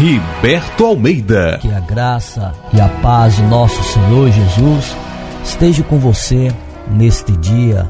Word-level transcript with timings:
Riberto 0.00 0.86
Almeida. 0.86 1.58
Que 1.60 1.70
a 1.70 1.80
graça 1.80 2.54
e 2.72 2.80
a 2.80 2.88
paz 2.88 3.36
de 3.36 3.42
nosso 3.42 3.82
Senhor 3.84 4.30
Jesus 4.30 4.96
esteja 5.44 5.82
com 5.82 5.98
você 5.98 6.50
neste 6.90 7.36
dia, 7.36 7.86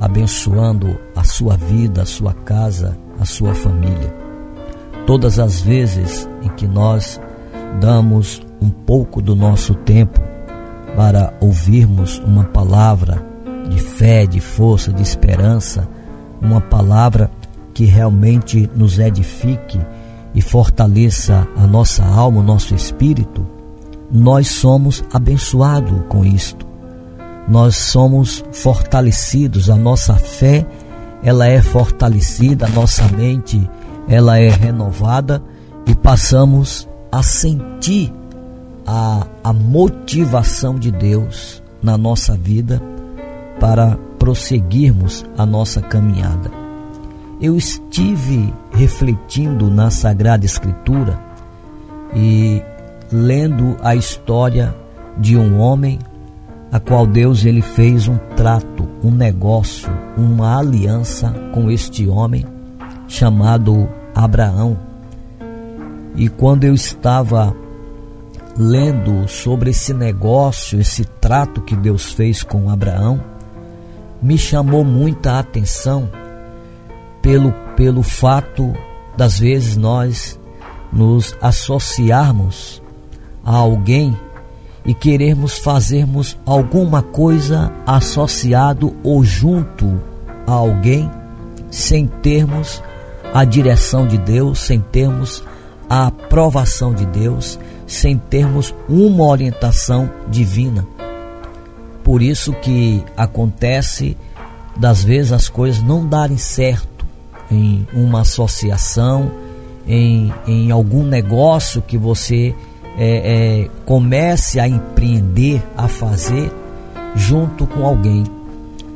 abençoando 0.00 0.98
a 1.14 1.22
sua 1.24 1.54
vida, 1.58 2.00
a 2.00 2.06
sua 2.06 2.32
casa, 2.32 2.96
a 3.20 3.26
sua 3.26 3.54
família. 3.54 4.14
Todas 5.06 5.38
as 5.38 5.60
vezes 5.60 6.26
em 6.40 6.48
que 6.48 6.66
nós 6.66 7.20
damos 7.78 8.40
um 8.58 8.70
pouco 8.70 9.20
do 9.20 9.36
nosso 9.36 9.74
tempo 9.74 10.22
para 10.96 11.34
ouvirmos 11.38 12.18
uma 12.20 12.44
palavra 12.44 13.22
de 13.68 13.78
fé, 13.78 14.24
de 14.24 14.40
força, 14.40 14.90
de 14.90 15.02
esperança, 15.02 15.86
uma 16.40 16.62
palavra 16.62 17.30
que 17.74 17.84
realmente 17.84 18.70
nos 18.74 18.98
edifique 18.98 19.78
e 20.34 20.40
fortaleça 20.40 21.46
a 21.56 21.66
nossa 21.66 22.04
alma, 22.04 22.40
o 22.40 22.42
nosso 22.42 22.74
espírito, 22.74 23.46
nós 24.10 24.48
somos 24.48 25.02
abençoados 25.12 26.02
com 26.08 26.24
isto. 26.24 26.66
Nós 27.48 27.76
somos 27.76 28.44
fortalecidos, 28.52 29.68
a 29.68 29.76
nossa 29.76 30.14
fé, 30.14 30.66
ela 31.22 31.46
é 31.46 31.60
fortalecida, 31.60 32.66
a 32.66 32.68
nossa 32.68 33.06
mente, 33.08 33.68
ela 34.08 34.38
é 34.38 34.48
renovada 34.48 35.42
e 35.86 35.94
passamos 35.94 36.88
a 37.10 37.22
sentir 37.22 38.12
a, 38.86 39.26
a 39.42 39.52
motivação 39.52 40.76
de 40.76 40.90
Deus 40.90 41.62
na 41.82 41.96
nossa 41.96 42.36
vida 42.36 42.80
para 43.58 43.96
prosseguirmos 44.18 45.24
a 45.36 45.44
nossa 45.44 45.80
caminhada. 45.80 46.50
Eu 47.40 47.56
estive 47.56 48.52
refletindo 48.72 49.70
na 49.70 49.90
Sagrada 49.90 50.44
Escritura 50.44 51.18
e 52.14 52.62
lendo 53.10 53.76
a 53.82 53.94
história 53.94 54.74
de 55.18 55.36
um 55.36 55.58
homem 55.58 55.98
a 56.70 56.80
qual 56.80 57.06
Deus 57.06 57.44
ele 57.44 57.60
fez 57.60 58.08
um 58.08 58.16
trato, 58.34 58.88
um 59.04 59.10
negócio, 59.10 59.90
uma 60.16 60.58
aliança 60.58 61.30
com 61.52 61.70
este 61.70 62.08
homem 62.08 62.46
chamado 63.06 63.88
Abraão. 64.14 64.78
E 66.16 66.28
quando 66.30 66.64
eu 66.64 66.72
estava 66.72 67.54
lendo 68.56 69.28
sobre 69.28 69.70
esse 69.70 69.92
negócio, 69.92 70.80
esse 70.80 71.04
trato 71.04 71.60
que 71.60 71.76
Deus 71.76 72.12
fez 72.12 72.42
com 72.42 72.70
Abraão, 72.70 73.22
me 74.22 74.38
chamou 74.38 74.84
muita 74.84 75.38
atenção 75.38 76.08
pelo, 77.20 77.52
pelo 77.82 78.04
fato 78.04 78.72
das 79.16 79.40
vezes 79.40 79.76
nós 79.76 80.38
nos 80.92 81.36
associarmos 81.42 82.80
a 83.44 83.56
alguém 83.56 84.16
e 84.86 84.94
querermos 84.94 85.58
fazermos 85.58 86.38
alguma 86.46 87.02
coisa 87.02 87.72
associado 87.84 88.94
ou 89.02 89.24
junto 89.24 90.00
a 90.46 90.52
alguém 90.52 91.10
sem 91.72 92.06
termos 92.06 92.80
a 93.34 93.44
direção 93.44 94.06
de 94.06 94.16
Deus, 94.16 94.60
sem 94.60 94.78
termos 94.78 95.42
a 95.90 96.06
aprovação 96.06 96.94
de 96.94 97.04
Deus, 97.06 97.58
sem 97.84 98.16
termos 98.16 98.72
uma 98.88 99.24
orientação 99.24 100.08
divina. 100.30 100.86
Por 102.04 102.22
isso 102.22 102.52
que 102.52 103.04
acontece 103.16 104.16
das 104.76 105.02
vezes 105.02 105.32
as 105.32 105.48
coisas 105.48 105.82
não 105.82 106.06
darem 106.06 106.38
certo 106.38 106.91
em 107.50 107.86
uma 107.92 108.22
associação, 108.22 109.30
em, 109.86 110.32
em 110.46 110.70
algum 110.70 111.04
negócio 111.04 111.82
que 111.82 111.98
você 111.98 112.54
é, 112.96 113.64
é, 113.64 113.70
comece 113.84 114.60
a 114.60 114.68
empreender, 114.68 115.62
a 115.76 115.88
fazer 115.88 116.52
junto 117.14 117.66
com 117.66 117.86
alguém. 117.86 118.24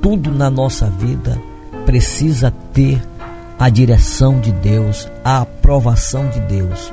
Tudo 0.00 0.30
na 0.30 0.50
nossa 0.50 0.88
vida 0.88 1.40
precisa 1.84 2.52
ter 2.72 3.02
a 3.58 3.68
direção 3.68 4.38
de 4.38 4.52
Deus, 4.52 5.08
a 5.24 5.40
aprovação 5.40 6.28
de 6.28 6.40
Deus. 6.40 6.92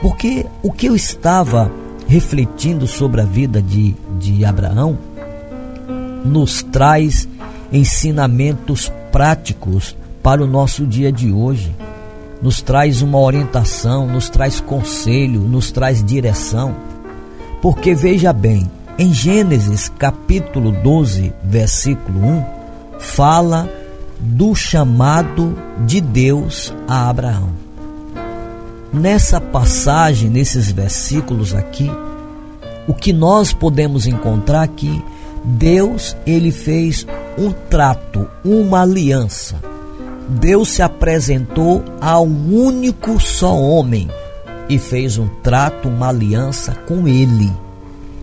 Porque 0.00 0.46
o 0.62 0.70
que 0.70 0.86
eu 0.86 0.94
estava 0.94 1.70
refletindo 2.06 2.86
sobre 2.86 3.20
a 3.20 3.24
vida 3.24 3.60
de, 3.60 3.94
de 4.18 4.44
Abraão 4.44 4.98
nos 6.24 6.62
traz 6.62 7.28
ensinamentos 7.72 8.92
práticos 9.10 9.96
para 10.28 10.44
o 10.44 10.46
nosso 10.46 10.86
dia 10.86 11.10
de 11.10 11.32
hoje. 11.32 11.74
Nos 12.42 12.60
traz 12.60 13.00
uma 13.00 13.18
orientação, 13.18 14.06
nos 14.06 14.28
traz 14.28 14.60
conselho, 14.60 15.40
nos 15.40 15.70
traz 15.70 16.04
direção. 16.04 16.76
Porque 17.62 17.94
veja 17.94 18.30
bem, 18.30 18.70
em 18.98 19.10
Gênesis 19.10 19.90
capítulo 19.98 20.70
12, 20.70 21.32
versículo 21.42 22.20
1, 22.22 22.44
fala 22.98 23.70
do 24.20 24.54
chamado 24.54 25.56
de 25.86 25.98
Deus 25.98 26.74
a 26.86 27.08
Abraão. 27.08 27.48
Nessa 28.92 29.40
passagem, 29.40 30.28
nesses 30.28 30.70
versículos 30.70 31.54
aqui, 31.54 31.90
o 32.86 32.92
que 32.92 33.14
nós 33.14 33.50
podemos 33.54 34.06
encontrar 34.06 34.60
aqui, 34.60 35.02
Deus 35.42 36.14
ele 36.26 36.50
fez 36.50 37.06
um 37.38 37.50
trato, 37.50 38.28
uma 38.44 38.82
aliança. 38.82 39.56
Deus 40.28 40.68
se 40.68 40.82
apresentou 40.82 41.82
a 42.00 42.20
um 42.20 42.54
único 42.54 43.18
só 43.18 43.58
homem 43.58 44.10
e 44.68 44.78
fez 44.78 45.16
um 45.16 45.26
trato, 45.42 45.88
uma 45.88 46.08
aliança 46.08 46.74
com 46.86 47.08
ele, 47.08 47.50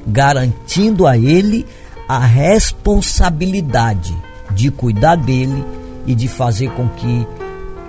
garantindo 0.05 1.07
a 1.07 1.17
ele 1.17 1.65
a 2.07 2.19
responsabilidade 2.19 4.15
de 4.51 4.69
cuidar 4.69 5.15
dele 5.15 5.65
e 6.05 6.13
de 6.13 6.27
fazer 6.27 6.69
com 6.71 6.87
que 6.89 7.27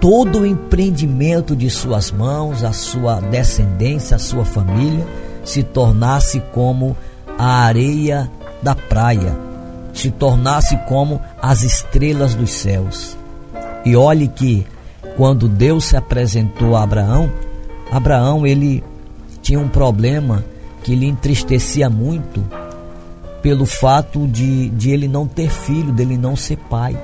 todo 0.00 0.40
o 0.40 0.46
empreendimento 0.46 1.54
de 1.54 1.68
suas 1.68 2.10
mãos, 2.10 2.64
a 2.64 2.72
sua 2.72 3.20
descendência, 3.20 4.16
a 4.16 4.18
sua 4.18 4.46
família, 4.46 5.06
se 5.44 5.62
tornasse 5.62 6.40
como 6.52 6.96
a 7.38 7.64
areia 7.64 8.30
da 8.62 8.74
praia, 8.74 9.36
se 9.92 10.10
tornasse 10.10 10.74
como 10.88 11.20
as 11.40 11.62
estrelas 11.62 12.34
dos 12.34 12.50
céus. 12.50 13.16
E 13.86 13.94
olhe 13.94 14.26
que 14.26 14.66
quando 15.16 15.46
Deus 15.46 15.84
se 15.84 15.96
apresentou 15.96 16.74
a 16.74 16.82
Abraão, 16.82 17.30
Abraão 17.88 18.44
ele 18.44 18.82
tinha 19.40 19.60
um 19.60 19.68
problema 19.68 20.44
que 20.82 20.96
lhe 20.96 21.06
entristecia 21.06 21.88
muito 21.88 22.44
pelo 23.40 23.64
fato 23.64 24.26
de, 24.26 24.70
de 24.70 24.90
ele 24.90 25.06
não 25.06 25.24
ter 25.24 25.48
filho, 25.48 25.92
dele 25.92 26.18
não 26.18 26.34
ser 26.34 26.56
pai. 26.56 26.98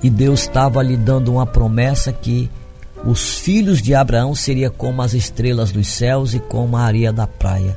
E 0.00 0.08
Deus 0.08 0.42
estava 0.42 0.80
lhe 0.80 0.96
dando 0.96 1.32
uma 1.32 1.44
promessa 1.44 2.12
que 2.12 2.48
os 3.04 3.40
filhos 3.40 3.82
de 3.82 3.96
Abraão 3.96 4.32
seriam 4.32 4.72
como 4.78 5.02
as 5.02 5.12
estrelas 5.12 5.72
dos 5.72 5.88
céus 5.88 6.34
e 6.34 6.38
como 6.38 6.76
a 6.76 6.82
areia 6.82 7.12
da 7.12 7.26
praia. 7.26 7.76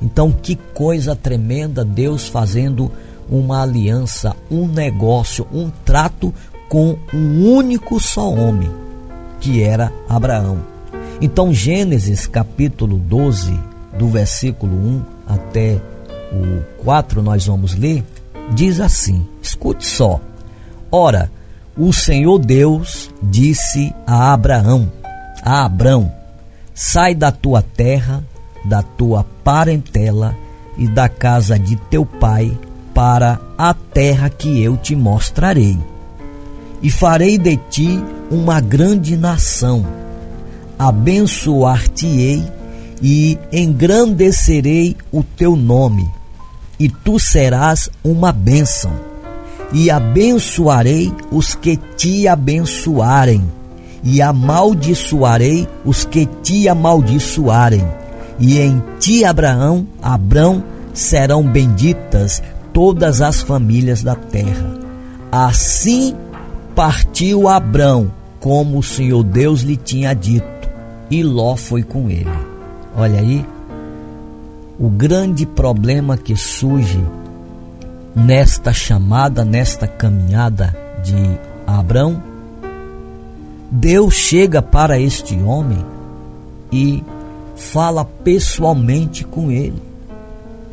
Então, 0.00 0.32
que 0.32 0.56
coisa 0.56 1.14
tremenda 1.14 1.84
Deus 1.84 2.28
fazendo 2.28 2.90
uma 3.28 3.62
aliança, 3.62 4.34
um 4.50 4.66
negócio, 4.66 5.46
um 5.52 5.70
trato 5.84 6.32
com 6.68 6.96
um 7.12 7.54
único 7.54 8.00
só 8.00 8.32
homem, 8.32 8.70
que 9.40 9.62
era 9.62 9.92
Abraão. 10.08 10.58
Então, 11.20 11.52
Gênesis 11.52 12.26
capítulo 12.26 12.98
12, 12.98 13.58
do 13.96 14.08
versículo 14.08 14.74
1 14.74 15.02
até 15.26 15.80
o 16.32 16.82
4, 16.82 17.22
nós 17.22 17.46
vamos 17.46 17.74
ler, 17.74 18.04
diz 18.52 18.80
assim: 18.80 19.26
escute 19.40 19.86
só. 19.86 20.20
Ora, 20.90 21.30
o 21.76 21.92
Senhor 21.92 22.38
Deus 22.38 23.10
disse 23.22 23.94
a 24.06 24.32
Abraão: 24.32 24.90
A 25.42 25.64
Abrão, 25.64 26.12
sai 26.74 27.14
da 27.14 27.30
tua 27.30 27.62
terra, 27.62 28.22
da 28.64 28.82
tua 28.82 29.24
parentela 29.42 30.36
e 30.76 30.88
da 30.88 31.08
casa 31.08 31.58
de 31.58 31.76
teu 31.76 32.04
pai 32.04 32.56
para 32.92 33.40
a 33.58 33.74
terra 33.74 34.28
que 34.28 34.62
eu 34.62 34.76
te 34.76 34.94
mostrarei. 34.94 35.78
E 36.84 36.90
farei 36.90 37.36
de 37.36 37.56
ti 37.56 38.00
uma 38.30 38.60
grande 38.60 39.16
nação. 39.16 39.84
Abençoar-te-ei 40.78 42.44
e 43.02 43.36
engrandecerei 43.50 44.96
o 45.10 45.24
teu 45.24 45.56
nome, 45.56 46.08
e 46.78 46.88
tu 46.88 47.18
serás 47.18 47.90
uma 48.04 48.30
bênção 48.30 49.14
e 49.74 49.90
abençoarei 49.90 51.12
os 51.32 51.54
que 51.56 51.76
te 51.96 52.28
abençoarem, 52.28 53.42
e 54.04 54.22
amaldiçoarei 54.22 55.66
os 55.84 56.04
que 56.04 56.26
te 56.42 56.68
amaldiçoarem. 56.68 57.84
E 58.38 58.60
em 58.60 58.82
ti, 59.00 59.24
Abraão, 59.24 59.86
Abrão, 60.00 60.62
serão 60.92 61.42
benditas 61.42 62.40
todas 62.72 63.20
as 63.20 63.42
famílias 63.42 64.02
da 64.02 64.14
terra. 64.14 64.78
Assim 65.32 66.14
partiu 66.74 67.48
Abrão, 67.48 68.10
como 68.40 68.78
o 68.78 68.82
Senhor 68.82 69.22
Deus 69.22 69.62
lhe 69.62 69.76
tinha 69.76 70.12
dito, 70.14 70.46
e 71.10 71.22
Ló 71.22 71.56
foi 71.56 71.82
com 71.82 72.10
ele. 72.10 72.30
Olha 72.96 73.20
aí, 73.20 73.44
o 74.78 74.88
grande 74.88 75.46
problema 75.46 76.16
que 76.16 76.36
surge 76.36 77.02
nesta 78.14 78.72
chamada, 78.72 79.44
nesta 79.44 79.86
caminhada 79.86 80.76
de 81.02 81.38
Abraão, 81.66 82.22
Deus 83.70 84.14
chega 84.14 84.60
para 84.60 84.98
este 84.98 85.36
homem 85.40 85.84
e 86.72 87.02
fala 87.56 88.04
pessoalmente 88.04 89.24
com 89.24 89.50
ele. 89.50 89.82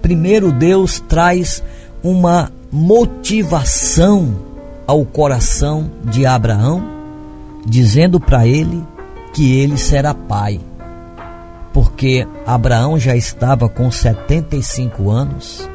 Primeiro, 0.02 0.52
Deus 0.52 1.00
traz 1.00 1.64
uma 2.04 2.52
motivação 2.72 4.51
ao 4.92 5.06
coração 5.06 5.90
de 6.04 6.26
Abraão, 6.26 6.84
dizendo 7.66 8.20
para 8.20 8.46
ele 8.46 8.84
que 9.34 9.58
ele 9.58 9.78
será 9.78 10.14
pai. 10.14 10.60
Porque 11.72 12.28
Abraão 12.46 13.00
já 13.00 13.16
estava 13.16 13.70
com 13.70 13.90
75 13.90 15.10
anos, 15.10 15.70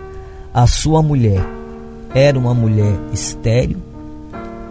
a 0.52 0.66
sua 0.66 1.02
mulher 1.02 1.42
era 2.14 2.38
uma 2.38 2.52
mulher 2.52 2.92
estéril, 3.10 3.78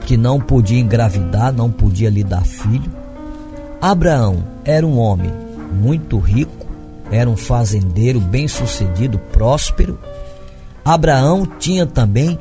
que 0.02 0.16
não 0.16 0.40
podia 0.40 0.80
engravidar, 0.80 1.52
não 1.52 1.72
podia 1.72 2.12
lhe 2.12 2.24
dar 2.24 2.46
filho. 2.46 2.92
Abraão 3.82 4.44
era 4.64 4.86
um 4.86 5.00
homem 5.00 5.32
muito 5.74 6.20
rico, 6.20 6.68
era 7.10 7.28
um 7.28 7.36
fazendeiro 7.36 8.20
bem-sucedido, 8.20 9.18
próspero. 9.32 9.98
Abraão 10.86 11.48
tinha 11.58 11.88
também 11.88 12.38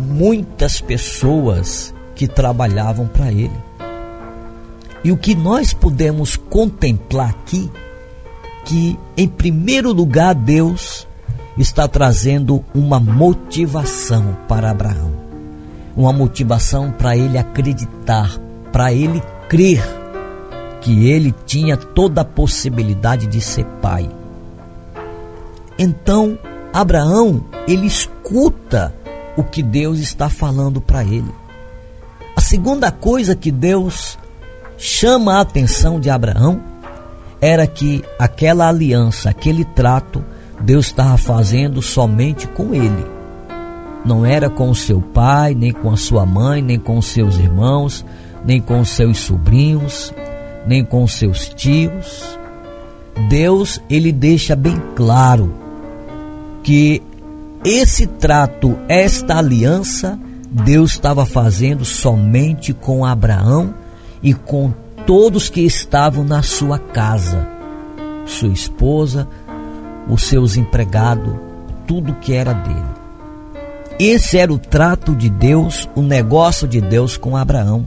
muitas 0.00 0.80
pessoas 0.80 1.94
que 2.14 2.26
trabalhavam 2.26 3.06
para 3.06 3.30
ele. 3.30 3.58
E 5.04 5.12
o 5.12 5.16
que 5.16 5.34
nós 5.34 5.72
podemos 5.72 6.36
contemplar 6.36 7.30
aqui, 7.30 7.70
que 8.64 8.98
em 9.16 9.28
primeiro 9.28 9.92
lugar 9.92 10.34
Deus 10.34 11.06
está 11.56 11.86
trazendo 11.88 12.64
uma 12.74 13.00
motivação 13.00 14.36
para 14.48 14.70
Abraão. 14.70 15.12
Uma 15.96 16.12
motivação 16.12 16.90
para 16.90 17.16
ele 17.16 17.38
acreditar, 17.38 18.38
para 18.72 18.92
ele 18.92 19.22
crer 19.48 19.82
que 20.80 21.08
ele 21.08 21.34
tinha 21.44 21.76
toda 21.76 22.22
a 22.22 22.24
possibilidade 22.24 23.26
de 23.26 23.40
ser 23.40 23.64
pai. 23.82 24.08
Então, 25.78 26.38
Abraão, 26.72 27.44
ele 27.66 27.86
escuta 27.86 28.94
o 29.36 29.42
que 29.42 29.62
Deus 29.62 29.98
está 29.98 30.28
falando 30.28 30.80
para 30.80 31.04
ele. 31.04 31.30
A 32.36 32.40
segunda 32.40 32.90
coisa 32.90 33.34
que 33.34 33.50
Deus 33.50 34.18
chama 34.76 35.34
a 35.34 35.40
atenção 35.40 36.00
de 36.00 36.08
Abraão 36.08 36.62
era 37.40 37.66
que 37.66 38.04
aquela 38.18 38.68
aliança, 38.68 39.30
aquele 39.30 39.64
trato, 39.64 40.24
Deus 40.60 40.86
estava 40.86 41.16
fazendo 41.16 41.80
somente 41.80 42.46
com 42.48 42.74
ele. 42.74 43.06
Não 44.04 44.24
era 44.24 44.48
com 44.48 44.70
o 44.70 44.74
seu 44.74 45.00
pai, 45.00 45.54
nem 45.54 45.72
com 45.72 45.90
a 45.90 45.96
sua 45.96 46.24
mãe, 46.24 46.62
nem 46.62 46.78
com 46.78 46.98
os 46.98 47.06
seus 47.06 47.38
irmãos, 47.38 48.04
nem 48.44 48.60
com 48.60 48.80
os 48.80 48.90
seus 48.90 49.18
sobrinhos, 49.18 50.12
nem 50.66 50.84
com 50.84 51.02
os 51.02 51.12
seus 51.12 51.48
tios. 51.48 52.38
Deus, 53.28 53.80
ele 53.88 54.12
deixa 54.12 54.56
bem 54.56 54.80
claro 54.94 55.52
que 56.62 57.02
esse 57.64 58.06
trato, 58.06 58.78
esta 58.88 59.36
aliança, 59.38 60.18
Deus 60.50 60.92
estava 60.92 61.26
fazendo 61.26 61.84
somente 61.84 62.72
com 62.72 63.04
Abraão 63.04 63.74
e 64.22 64.32
com 64.32 64.72
todos 65.06 65.48
que 65.48 65.60
estavam 65.60 66.24
na 66.24 66.42
sua 66.42 66.78
casa, 66.78 67.46
sua 68.24 68.48
esposa, 68.48 69.28
os 70.08 70.22
seus 70.22 70.56
empregados, 70.56 71.34
tudo 71.86 72.14
que 72.14 72.32
era 72.32 72.52
dele. 72.52 73.00
Esse 73.98 74.38
era 74.38 74.52
o 74.52 74.58
trato 74.58 75.14
de 75.14 75.28
Deus, 75.28 75.88
o 75.94 76.00
negócio 76.00 76.66
de 76.66 76.80
Deus 76.80 77.18
com 77.18 77.36
Abraão. 77.36 77.84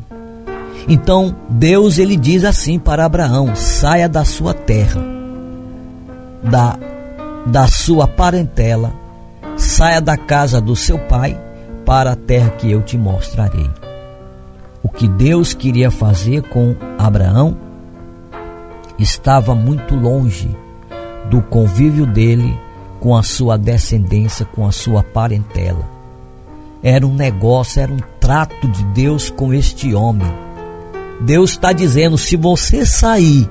Então 0.87 1.35
Deus 1.49 1.97
ele 1.97 2.15
diz 2.15 2.43
assim 2.43 2.77
para 2.77 3.05
Abraão: 3.05 3.55
saia 3.55 4.07
da 4.07 4.23
sua 4.23 4.53
terra, 4.53 5.01
da, 6.43 6.77
da 7.47 7.67
sua 7.67 8.07
parentela, 8.07 9.02
saia 9.63 10.01
da 10.01 10.17
casa 10.17 10.61
do 10.61 10.75
seu 10.75 10.99
pai 10.99 11.39
para 11.85 12.11
a 12.11 12.15
terra 12.15 12.49
que 12.51 12.71
eu 12.71 12.81
te 12.81 12.97
mostrarei. 12.97 13.69
O 14.81 14.89
que 14.89 15.07
Deus 15.07 15.53
queria 15.53 15.89
fazer 15.89 16.43
com 16.49 16.75
Abraão 16.97 17.57
estava 18.99 19.55
muito 19.55 19.95
longe 19.95 20.55
do 21.29 21.41
convívio 21.41 22.05
dele 22.05 22.59
com 22.99 23.15
a 23.15 23.23
sua 23.23 23.57
descendência, 23.57 24.45
com 24.45 24.67
a 24.67 24.71
sua 24.71 25.03
parentela. 25.03 25.89
Era 26.81 27.07
um 27.07 27.13
negócio, 27.13 27.81
era 27.81 27.91
um 27.91 27.99
trato 28.19 28.67
de 28.67 28.83
Deus 28.85 29.29
com 29.29 29.53
este 29.53 29.95
homem 29.95 30.43
Deus 31.23 31.51
está 31.51 31.71
dizendo: 31.71 32.17
se 32.17 32.35
você 32.35 32.85
sair 32.85 33.49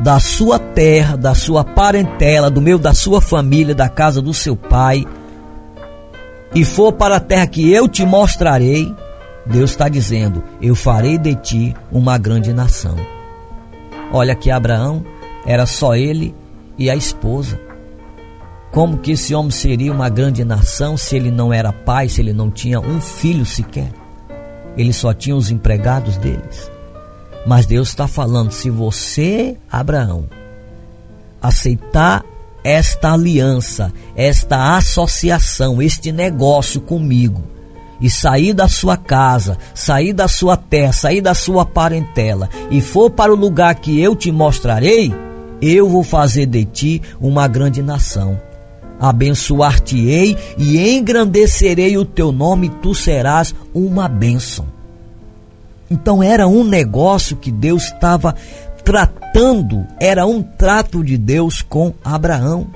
da 0.00 0.20
sua 0.20 0.58
terra, 0.58 1.16
da 1.16 1.34
sua 1.34 1.64
parentela, 1.64 2.50
do 2.50 2.60
meio 2.60 2.78
da 2.78 2.92
sua 2.92 3.20
família, 3.20 3.74
da 3.74 3.88
casa 3.88 4.20
do 4.20 4.34
seu 4.34 4.54
pai, 4.54 5.06
e 6.56 6.64
for 6.64 6.90
para 6.90 7.16
a 7.16 7.20
terra 7.20 7.46
que 7.46 7.70
eu 7.70 7.86
te 7.86 8.02
mostrarei, 8.06 8.90
Deus 9.44 9.72
está 9.72 9.90
dizendo: 9.90 10.42
eu 10.58 10.74
farei 10.74 11.18
de 11.18 11.34
ti 11.34 11.76
uma 11.92 12.16
grande 12.16 12.50
nação. 12.50 12.96
Olha 14.10 14.34
que 14.34 14.50
Abraão 14.50 15.04
era 15.44 15.66
só 15.66 15.94
ele 15.94 16.34
e 16.78 16.88
a 16.88 16.96
esposa. 16.96 17.60
Como 18.72 18.96
que 18.96 19.12
esse 19.12 19.34
homem 19.34 19.50
seria 19.50 19.92
uma 19.92 20.08
grande 20.08 20.46
nação 20.46 20.96
se 20.96 21.14
ele 21.14 21.30
não 21.30 21.52
era 21.52 21.74
pai, 21.74 22.08
se 22.08 22.22
ele 22.22 22.32
não 22.32 22.50
tinha 22.50 22.80
um 22.80 23.02
filho 23.02 23.44
sequer? 23.44 23.92
Ele 24.78 24.94
só 24.94 25.12
tinha 25.12 25.36
os 25.36 25.50
empregados 25.50 26.16
deles. 26.16 26.72
Mas 27.46 27.66
Deus 27.66 27.88
está 27.88 28.08
falando: 28.08 28.50
se 28.50 28.70
você, 28.70 29.58
Abraão, 29.70 30.24
aceitar 31.42 32.24
esta 32.66 33.12
aliança, 33.12 33.92
esta 34.16 34.76
associação, 34.76 35.80
este 35.80 36.10
negócio 36.10 36.80
comigo, 36.80 37.44
e 38.00 38.10
sair 38.10 38.52
da 38.52 38.66
sua 38.66 38.96
casa, 38.96 39.56
sair 39.72 40.12
da 40.12 40.26
sua 40.26 40.56
terra, 40.56 40.92
sair 40.92 41.20
da 41.20 41.32
sua 41.32 41.64
parentela 41.64 42.50
e 42.68 42.80
for 42.80 43.08
para 43.08 43.32
o 43.32 43.36
lugar 43.36 43.76
que 43.76 44.00
eu 44.00 44.16
te 44.16 44.32
mostrarei, 44.32 45.14
eu 45.62 45.88
vou 45.88 46.02
fazer 46.02 46.46
de 46.46 46.64
ti 46.64 47.02
uma 47.20 47.46
grande 47.46 47.80
nação. 47.82 48.38
Abençoar-te-ei 48.98 50.36
e 50.58 50.96
engrandecerei 50.96 51.96
o 51.96 52.04
teu 52.04 52.32
nome, 52.32 52.68
tu 52.82 52.96
serás 52.96 53.54
uma 53.72 54.08
bênção. 54.08 54.66
Então 55.88 56.20
era 56.20 56.48
um 56.48 56.64
negócio 56.64 57.36
que 57.36 57.52
Deus 57.52 57.84
estava 57.84 58.34
tratando, 58.86 59.84
era 59.98 60.24
um 60.24 60.40
trato 60.40 61.02
de 61.02 61.18
Deus 61.18 61.60
com 61.60 61.92
Abraão. 62.04 62.68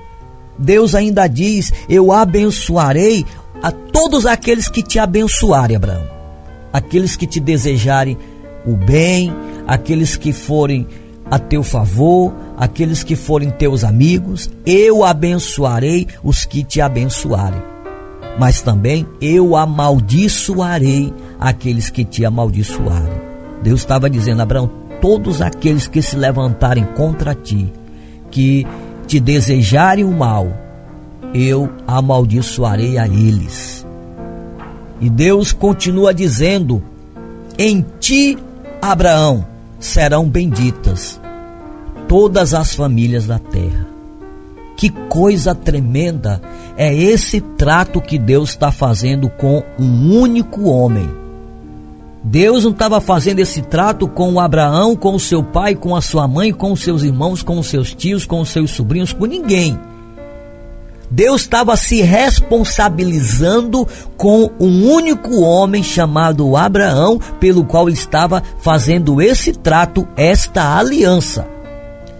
Deus 0.59 0.97
ainda 0.97 1.29
diz: 1.29 1.73
Eu 1.89 2.11
abençoarei 2.11 3.25
a 3.63 3.71
todos 3.71 4.27
aqueles 4.27 4.69
que 4.69 4.83
te 4.83 4.99
abençoarem, 4.99 5.77
Abraão. 5.77 6.05
Aqueles 6.73 7.15
que 7.15 7.29
te 7.29 7.39
desejarem 7.39 8.19
o 8.67 8.75
bem, 8.75 9.33
aqueles 9.69 10.17
que 10.17 10.33
forem 10.33 10.87
a 11.31 11.39
teu 11.39 11.63
favor, 11.63 12.35
aqueles 12.57 13.05
que 13.05 13.15
forem 13.15 13.51
teus 13.51 13.85
amigos, 13.85 14.51
eu 14.67 15.05
abençoarei 15.05 16.09
os 16.25 16.45
que 16.45 16.65
te 16.65 16.81
abençoarem. 16.81 17.63
Mas 18.37 18.61
também 18.61 19.07
eu 19.21 19.55
amaldiçoarei 19.55 21.15
aqueles 21.39 21.89
que 21.89 22.05
te 22.05 22.25
amaldiçoarem. 22.25 23.31
Deus 23.63 23.81
estava 23.81 24.11
dizendo, 24.11 24.43
Abraão, 24.43 24.80
todos 25.01 25.41
aqueles 25.41 25.87
que 25.87 26.03
se 26.03 26.17
levantarem 26.17 26.85
contra 26.85 27.35
ti, 27.35 27.73
que 28.31 28.67
te 29.07 29.19
desejarem 29.19 30.05
o 30.05 30.13
mal, 30.13 30.49
eu 31.35 31.69
amaldiçoarei 31.87 32.99
a 32.99 33.07
eles. 33.07 33.87
E 35.01 35.09
Deus 35.09 35.53
continua 35.53 36.13
dizendo: 36.13 36.83
Em 37.59 37.85
ti, 37.99 38.39
Abraão, 38.81 39.45
serão 39.79 40.29
benditas 40.29 41.21
todas 42.07 42.55
as 42.55 42.75
famílias 42.75 43.27
da 43.27 43.39
terra. 43.39 43.89
Que 44.77 44.91
coisa 45.09 45.55
tremenda 45.55 46.41
é 46.77 46.95
esse 46.95 47.41
trato 47.41 48.01
que 48.01 48.19
Deus 48.19 48.51
está 48.51 48.73
fazendo 48.73 49.29
com 49.29 49.63
um 49.79 50.19
único 50.19 50.69
homem 50.69 51.20
Deus 52.23 52.65
não 52.65 52.71
estava 52.71 53.01
fazendo 53.01 53.41
esse 53.41 53.63
trato 53.63 54.07
com 54.07 54.39
Abraão, 54.39 54.95
com 54.95 55.15
o 55.15 55.21
seu 55.21 55.43
pai, 55.43 55.75
com 55.75 55.97
a 55.97 56.03
sua 56.03 56.29
mãe, 56.29 56.53
com 56.53 56.73
os 56.73 56.83
seus 56.83 57.03
irmãos, 57.03 57.43
com 57.43 57.59
os 57.59 57.67
seus 57.67 57.95
tios, 57.95 58.27
com 58.27 58.41
os 58.41 58.51
seus 58.51 58.71
sobrinhos, 58.73 59.13
com 59.13 59.25
ninguém. 59.25 59.79
Deus 61.11 61.41
estava 61.41 61.77
se 61.77 62.03
responsabilizando 62.03 63.89
com 64.17 64.51
um 64.61 64.89
único 64.89 65.41
homem 65.41 65.83
chamado 65.83 66.57
Abraão, 66.57 67.19
pelo 67.41 67.65
qual 67.65 67.89
estava 67.89 68.43
fazendo 68.61 69.21
esse 69.21 69.53
trato, 69.53 70.07
esta 70.17 70.79
aliança. 70.79 71.60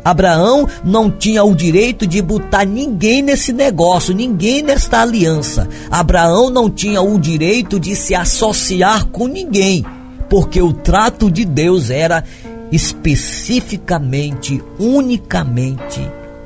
Abraão 0.05 0.67
não 0.83 1.11
tinha 1.11 1.45
o 1.45 1.55
direito 1.55 2.07
de 2.07 2.23
botar 2.23 2.65
ninguém 2.65 3.23
nesse 3.23 3.53
negócio, 3.53 4.15
ninguém 4.15 4.63
nesta 4.63 5.03
aliança. 5.03 5.69
Abraão 5.91 6.49
não 6.51 6.71
tinha 6.71 7.03
o 7.03 7.19
direito 7.19 7.79
de 7.79 7.95
se 7.95 8.15
associar 8.15 9.07
com 9.07 9.27
ninguém, 9.27 9.85
porque 10.29 10.63
o 10.63 10.73
trato 10.73 11.31
de 11.31 11.45
Deus 11.45 11.91
era 11.91 12.25
especificamente, 12.73 14.63
unicamente 14.79 16.01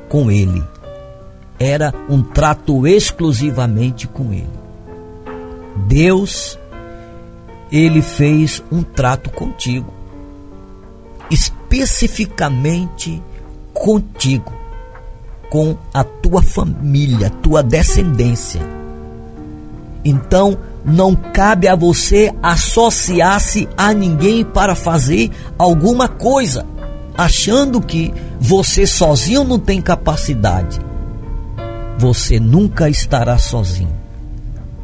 com 0.09 0.29
ele. 0.29 0.63
Era 1.57 1.93
um 2.09 2.21
trato 2.21 2.85
exclusivamente 2.85 4.07
com 4.07 4.33
ele. 4.33 4.49
Deus, 5.87 6.59
ele 7.71 8.01
fez 8.01 8.61
um 8.71 8.83
trato 8.83 9.29
contigo, 9.29 9.93
especificamente 11.29 13.21
contigo, 13.75 14.53
com 15.49 15.77
a 15.93 16.03
tua 16.03 16.41
família, 16.41 17.29
tua 17.29 17.61
descendência. 17.61 18.61
Então, 20.03 20.57
não 20.85 21.13
cabe 21.15 21.67
a 21.67 21.75
você 21.75 22.33
associar-se 22.41 23.67
a 23.77 23.93
ninguém 23.93 24.45
para 24.45 24.75
fazer 24.75 25.29
alguma 25.57 26.07
coisa, 26.07 26.65
achando 27.17 27.81
que 27.81 28.13
você 28.39 28.87
sozinho 28.87 29.43
não 29.43 29.59
tem 29.59 29.81
capacidade. 29.81 30.79
Você 31.97 32.39
nunca 32.39 32.89
estará 32.89 33.37
sozinho. 33.37 33.95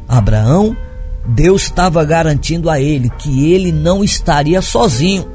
Abraão, 0.08 0.76
Deus 1.26 1.62
estava 1.62 2.04
garantindo 2.04 2.68
a 2.68 2.80
ele 2.80 3.08
que 3.10 3.52
ele 3.52 3.70
não 3.72 4.02
estaria 4.02 4.60
sozinho. 4.60 5.31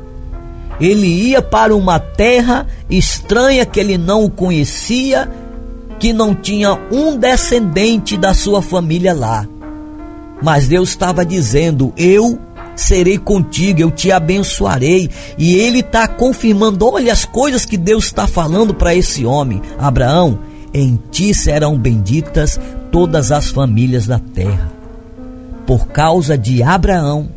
Ele 0.80 1.08
ia 1.08 1.42
para 1.42 1.76
uma 1.76 2.00
terra 2.00 2.68
estranha 2.90 3.66
que 3.66 3.80
ele 3.80 3.98
não 3.98 4.30
conhecia, 4.30 5.30
que 6.00 6.14
não 6.14 6.36
tinha 6.36 6.78
um 6.92 7.18
descendente 7.18 8.16
da 8.16 8.34
sua 8.34 8.62
família 8.62 9.14
lá. 9.14 9.48
Mas 10.42 10.68
Deus 10.68 10.90
estava 10.90 11.26
dizendo: 11.26 11.92
Eu 11.98 12.40
serei 12.76 13.18
contigo, 13.18 13.82
eu 13.82 13.92
te 13.92 14.12
abençoarei. 14.12 15.10
E 15.38 15.56
ele 15.56 15.80
está 15.80 16.08
confirmando: 16.08 16.88
olha 16.88 17.12
as 17.12 17.26
coisas 17.26 17.66
que 17.66 17.78
Deus 17.78 18.06
está 18.06 18.28
falando 18.28 18.74
para 18.74 18.96
esse 18.96 19.26
homem. 19.26 19.62
Abraão, 19.80 20.40
em 20.74 21.00
ti 21.10 21.34
serão 21.34 21.78
benditas 21.78 22.60
todas 22.92 23.32
as 23.32 23.50
famílias 23.50 24.06
da 24.06 24.20
terra. 24.20 24.72
Por 25.66 25.88
causa 25.88 26.38
de 26.38 26.64
Abraão, 26.64 27.30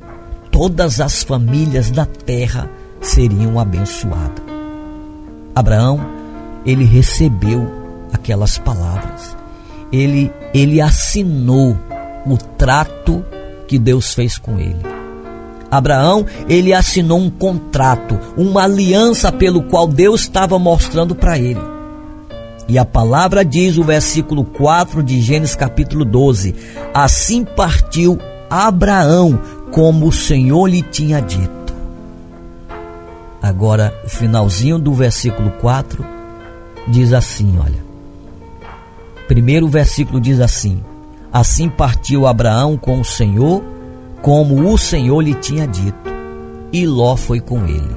todas 0.50 1.00
as 1.00 1.22
famílias 1.22 1.90
da 1.90 2.04
terra 2.04 2.70
seriam 3.00 3.58
abençoadas. 3.58 4.44
Abraão, 5.54 6.00
ele 6.64 6.84
recebeu 6.84 7.66
aquelas 8.12 8.58
palavras. 8.58 9.36
Ele 9.92 10.32
ele 10.54 10.80
assinou 10.80 11.76
o 12.26 12.36
trato 12.36 13.24
que 13.66 13.78
Deus 13.78 14.14
fez 14.14 14.36
com 14.36 14.58
ele. 14.58 14.80
Abraão, 15.70 16.26
ele 16.48 16.74
assinou 16.74 17.18
um 17.18 17.30
contrato, 17.30 18.18
uma 18.36 18.64
aliança 18.64 19.30
pelo 19.30 19.62
qual 19.62 19.86
Deus 19.86 20.22
estava 20.22 20.58
mostrando 20.58 21.14
para 21.14 21.38
ele. 21.38 21.60
E 22.68 22.78
a 22.78 22.84
palavra 22.84 23.44
diz, 23.44 23.76
o 23.78 23.84
versículo 23.84 24.44
4 24.44 25.02
de 25.02 25.20
Gênesis 25.20 25.54
capítulo 25.54 26.04
12: 26.04 26.54
Assim 26.92 27.44
partiu 27.44 28.18
Abraão, 28.48 29.40
como 29.70 30.08
o 30.08 30.12
Senhor 30.12 30.66
lhe 30.66 30.82
tinha 30.82 31.20
dito. 31.20 31.59
Agora, 33.42 33.94
o 34.04 34.08
finalzinho 34.08 34.78
do 34.78 34.92
versículo 34.92 35.50
4 35.52 36.04
diz 36.88 37.12
assim: 37.12 37.58
olha. 37.58 37.90
Primeiro 39.26 39.68
versículo 39.68 40.20
diz 40.20 40.40
assim: 40.40 40.82
Assim 41.32 41.68
partiu 41.68 42.26
Abraão 42.26 42.76
com 42.76 43.00
o 43.00 43.04
Senhor, 43.04 43.62
como 44.20 44.68
o 44.68 44.76
Senhor 44.76 45.20
lhe 45.20 45.34
tinha 45.34 45.66
dito, 45.66 46.10
e 46.72 46.86
Ló 46.86 47.16
foi 47.16 47.40
com 47.40 47.64
ele. 47.66 47.96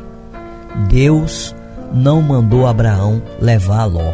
Deus 0.88 1.56
não 1.92 2.22
mandou 2.22 2.68
Abraão 2.68 3.22
levar 3.40 3.86
Ló. 3.86 4.14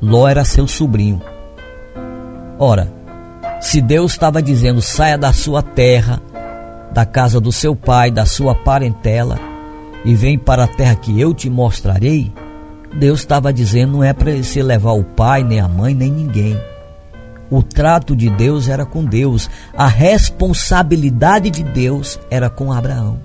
Ló 0.00 0.28
era 0.28 0.44
seu 0.44 0.66
sobrinho. 0.66 1.20
Ora, 2.58 2.92
se 3.60 3.80
Deus 3.80 4.12
estava 4.12 4.40
dizendo 4.40 4.80
saia 4.80 5.18
da 5.18 5.32
sua 5.32 5.62
terra, 5.62 6.20
da 6.92 7.04
casa 7.04 7.40
do 7.40 7.50
seu 7.50 7.74
pai, 7.74 8.10
da 8.10 8.24
sua 8.24 8.54
parentela, 8.54 9.49
e 10.04 10.14
vem 10.14 10.38
para 10.38 10.64
a 10.64 10.68
terra 10.68 10.94
que 10.94 11.20
eu 11.20 11.34
te 11.34 11.50
mostrarei, 11.50 12.32
Deus 12.98 13.20
estava 13.20 13.52
dizendo 13.52 13.92
não 13.92 14.04
é 14.04 14.12
para 14.12 14.34
você 14.36 14.62
levar 14.62 14.92
o 14.92 15.04
pai, 15.04 15.44
nem 15.44 15.60
a 15.60 15.68
mãe, 15.68 15.94
nem 15.94 16.10
ninguém. 16.10 16.58
O 17.50 17.62
trato 17.62 18.14
de 18.14 18.30
Deus 18.30 18.68
era 18.68 18.86
com 18.86 19.04
Deus, 19.04 19.50
a 19.76 19.86
responsabilidade 19.86 21.50
de 21.50 21.62
Deus 21.62 22.18
era 22.30 22.48
com 22.48 22.72
Abraão. 22.72 23.18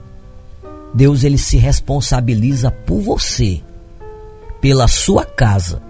Deus 0.93 1.23
ele 1.23 1.37
se 1.37 1.57
responsabiliza 1.57 2.71
por 2.71 3.01
você, 3.01 3.61
pela 4.61 4.87
sua 4.87 5.25
casa. 5.25 5.81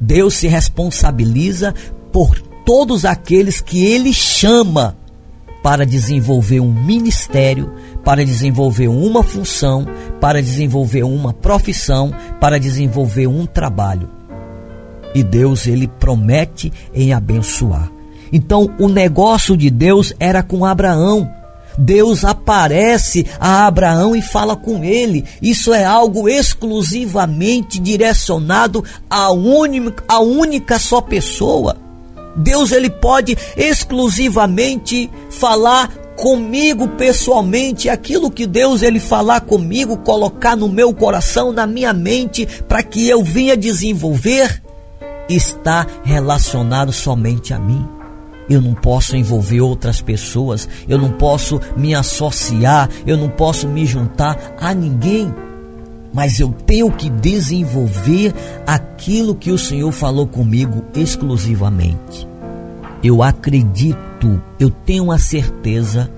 Deus 0.00 0.34
se 0.34 0.48
responsabiliza 0.48 1.74
por 2.10 2.40
todos 2.64 3.04
aqueles 3.04 3.60
que 3.60 3.84
ele 3.84 4.12
chama 4.12 4.96
para 5.62 5.86
desenvolver 5.86 6.60
um 6.60 6.72
ministério, 6.72 7.72
para 8.04 8.24
desenvolver 8.24 8.88
uma 8.88 9.22
função, 9.22 9.86
para 10.20 10.42
desenvolver 10.42 11.02
uma 11.02 11.32
profissão, 11.32 12.12
para 12.40 12.58
desenvolver 12.58 13.26
um 13.26 13.46
trabalho 13.46 14.22
e 15.14 15.22
Deus 15.22 15.66
ele 15.66 15.86
promete 15.86 16.72
em 16.94 17.12
abençoar. 17.12 17.90
Então 18.32 18.74
o 18.78 18.88
negócio 18.88 19.56
de 19.56 19.70
Deus 19.70 20.12
era 20.18 20.42
com 20.42 20.64
Abraão. 20.64 21.28
Deus 21.76 22.22
aparece 22.22 23.26
a 23.40 23.66
Abraão 23.66 24.14
e 24.14 24.20
fala 24.20 24.54
com 24.54 24.84
ele. 24.84 25.24
Isso 25.40 25.72
é 25.72 25.84
algo 25.84 26.28
exclusivamente 26.28 27.78
direcionado 27.78 28.84
a 29.08 29.30
única, 29.32 30.04
a 30.06 30.20
única 30.20 30.78
só 30.78 31.00
pessoa. 31.00 31.76
Deus 32.36 32.72
ele 32.72 32.90
pode 32.90 33.36
exclusivamente 33.56 35.10
falar 35.30 35.90
comigo 36.16 36.88
pessoalmente, 36.88 37.88
aquilo 37.88 38.30
que 38.30 38.46
Deus 38.46 38.82
ele 38.82 39.00
falar 39.00 39.40
comigo, 39.42 39.96
colocar 39.98 40.56
no 40.56 40.68
meu 40.68 40.94
coração, 40.94 41.52
na 41.52 41.66
minha 41.66 41.92
mente, 41.92 42.46
para 42.68 42.82
que 42.82 43.08
eu 43.08 43.22
venha 43.22 43.56
desenvolver 43.56 44.62
está 45.28 45.86
relacionado 46.04 46.92
somente 46.92 47.54
a 47.54 47.58
mim. 47.58 47.86
Eu 48.48 48.60
não 48.60 48.74
posso 48.74 49.16
envolver 49.16 49.60
outras 49.60 50.00
pessoas, 50.00 50.68
eu 50.88 50.98
não 50.98 51.12
posso 51.12 51.60
me 51.76 51.94
associar, 51.94 52.88
eu 53.06 53.16
não 53.16 53.28
posso 53.28 53.68
me 53.68 53.86
juntar 53.86 54.56
a 54.60 54.74
ninguém. 54.74 55.32
Mas 56.12 56.40
eu 56.40 56.52
tenho 56.66 56.90
que 56.90 57.08
desenvolver 57.08 58.34
aquilo 58.66 59.34
que 59.34 59.50
o 59.50 59.58
Senhor 59.58 59.90
falou 59.92 60.26
comigo 60.26 60.84
exclusivamente. 60.94 62.31
Eu 63.02 63.22
acredito, 63.22 64.40
eu 64.58 64.70
tenho 64.70 65.10
a 65.10 65.18
certeza 65.18 66.10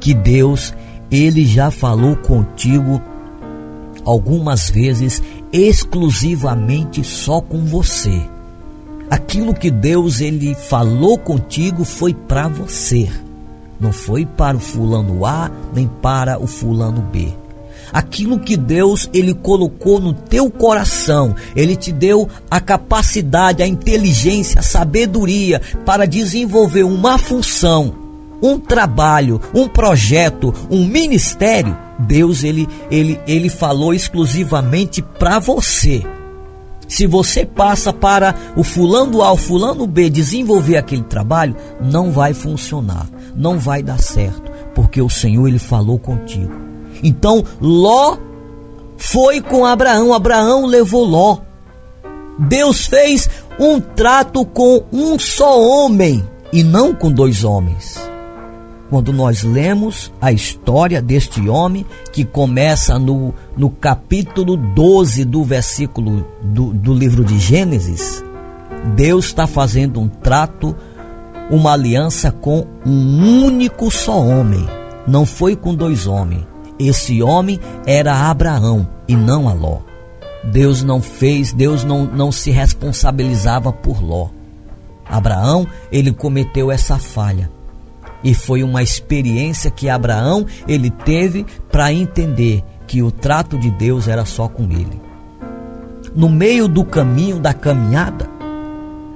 que 0.00 0.14
Deus, 0.14 0.74
ele 1.10 1.44
já 1.44 1.70
falou 1.70 2.16
contigo 2.16 3.00
algumas 4.04 4.70
vezes 4.70 5.22
exclusivamente 5.52 7.04
só 7.04 7.40
com 7.40 7.64
você 7.64 8.34
aquilo 9.14 9.54
que 9.54 9.70
Deus 9.70 10.20
ele 10.20 10.54
falou 10.54 11.18
contigo 11.18 11.84
foi 11.84 12.12
para 12.12 12.48
você. 12.48 13.08
Não 13.78 13.92
foi 13.92 14.24
para 14.24 14.56
o 14.56 14.60
fulano 14.60 15.24
A, 15.26 15.50
nem 15.72 15.86
para 15.86 16.38
o 16.40 16.46
fulano 16.46 17.02
B. 17.02 17.32
Aquilo 17.94 18.40
que 18.40 18.56
Deus 18.56 19.08
ele 19.14 19.32
colocou 19.32 20.00
no 20.00 20.12
teu 20.12 20.50
coração, 20.50 21.32
ele 21.54 21.76
te 21.76 21.92
deu 21.92 22.28
a 22.50 22.58
capacidade, 22.58 23.62
a 23.62 23.68
inteligência, 23.68 24.58
a 24.58 24.64
sabedoria 24.64 25.62
para 25.86 26.04
desenvolver 26.04 26.82
uma 26.82 27.16
função, 27.18 27.94
um 28.42 28.58
trabalho, 28.58 29.40
um 29.54 29.68
projeto, 29.68 30.52
um 30.68 30.84
ministério. 30.84 31.78
Deus 31.96 32.42
ele 32.42 32.68
ele 32.90 33.20
ele 33.28 33.48
falou 33.48 33.94
exclusivamente 33.94 35.00
para 35.00 35.38
você. 35.38 36.04
Se 36.88 37.06
você 37.06 37.46
passa 37.46 37.92
para 37.92 38.34
o 38.56 38.64
fulano 38.64 39.22
A, 39.22 39.30
o 39.30 39.36
fulano 39.36 39.86
B 39.86 40.10
desenvolver 40.10 40.78
aquele 40.78 41.04
trabalho, 41.04 41.54
não 41.80 42.10
vai 42.10 42.34
funcionar, 42.34 43.08
não 43.36 43.56
vai 43.56 43.84
dar 43.84 44.00
certo, 44.00 44.50
porque 44.74 45.00
o 45.00 45.08
Senhor 45.08 45.46
ele 45.46 45.60
falou 45.60 45.96
contigo. 45.96 46.73
Então 47.02 47.44
Ló 47.60 48.16
foi 48.96 49.40
com 49.40 49.66
Abraão, 49.66 50.12
Abraão 50.12 50.66
levou 50.66 51.04
Ló. 51.04 51.38
Deus 52.38 52.86
fez 52.86 53.28
um 53.58 53.80
trato 53.80 54.44
com 54.44 54.84
um 54.92 55.18
só 55.18 55.60
homem 55.60 56.24
e 56.52 56.62
não 56.62 56.94
com 56.94 57.10
dois 57.10 57.44
homens. 57.44 58.00
quando 58.90 59.12
nós 59.12 59.42
lemos 59.42 60.12
a 60.20 60.30
história 60.30 61.02
deste 61.02 61.48
homem, 61.48 61.84
que 62.12 62.24
começa 62.24 62.96
no, 62.96 63.34
no 63.56 63.68
capítulo 63.68 64.56
12 64.56 65.24
do 65.24 65.42
versículo 65.42 66.24
do, 66.40 66.72
do 66.72 66.94
livro 66.94 67.24
de 67.24 67.36
Gênesis, 67.38 68.22
Deus 68.94 69.26
está 69.26 69.48
fazendo 69.48 70.00
um 70.00 70.06
trato, 70.06 70.76
uma 71.50 71.72
aliança 71.72 72.30
com 72.30 72.66
um 72.86 73.44
único 73.46 73.90
só 73.90 74.16
homem. 74.20 74.64
Não 75.08 75.26
foi 75.26 75.56
com 75.56 75.74
dois 75.74 76.06
homens. 76.06 76.53
Esse 76.78 77.22
homem 77.22 77.60
era 77.86 78.28
Abraão 78.28 78.88
e 79.06 79.14
não 79.14 79.48
Aló. 79.48 79.80
Deus 80.44 80.82
não 80.82 81.00
fez, 81.00 81.52
Deus 81.52 81.84
não, 81.84 82.04
não 82.04 82.30
se 82.30 82.50
responsabilizava 82.50 83.72
por 83.72 84.02
Ló. 84.02 84.28
Abraão, 85.06 85.66
ele 85.90 86.12
cometeu 86.12 86.70
essa 86.70 86.98
falha. 86.98 87.50
E 88.22 88.34
foi 88.34 88.62
uma 88.62 88.82
experiência 88.82 89.70
que 89.70 89.88
Abraão 89.88 90.46
ele 90.66 90.90
teve 90.90 91.46
para 91.70 91.92
entender 91.92 92.62
que 92.86 93.02
o 93.02 93.10
trato 93.10 93.58
de 93.58 93.70
Deus 93.70 94.08
era 94.08 94.24
só 94.24 94.48
com 94.48 94.64
ele. 94.64 95.00
No 96.14 96.28
meio 96.28 96.68
do 96.68 96.84
caminho 96.84 97.38
da 97.38 97.52
caminhada, 97.52 98.28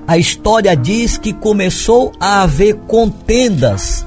a 0.07 0.19
história 0.19 0.75
diz 0.77 1.17
que 1.17 1.33
começou 1.33 2.13
a 2.19 2.43
haver 2.43 2.75
contendas 2.87 4.07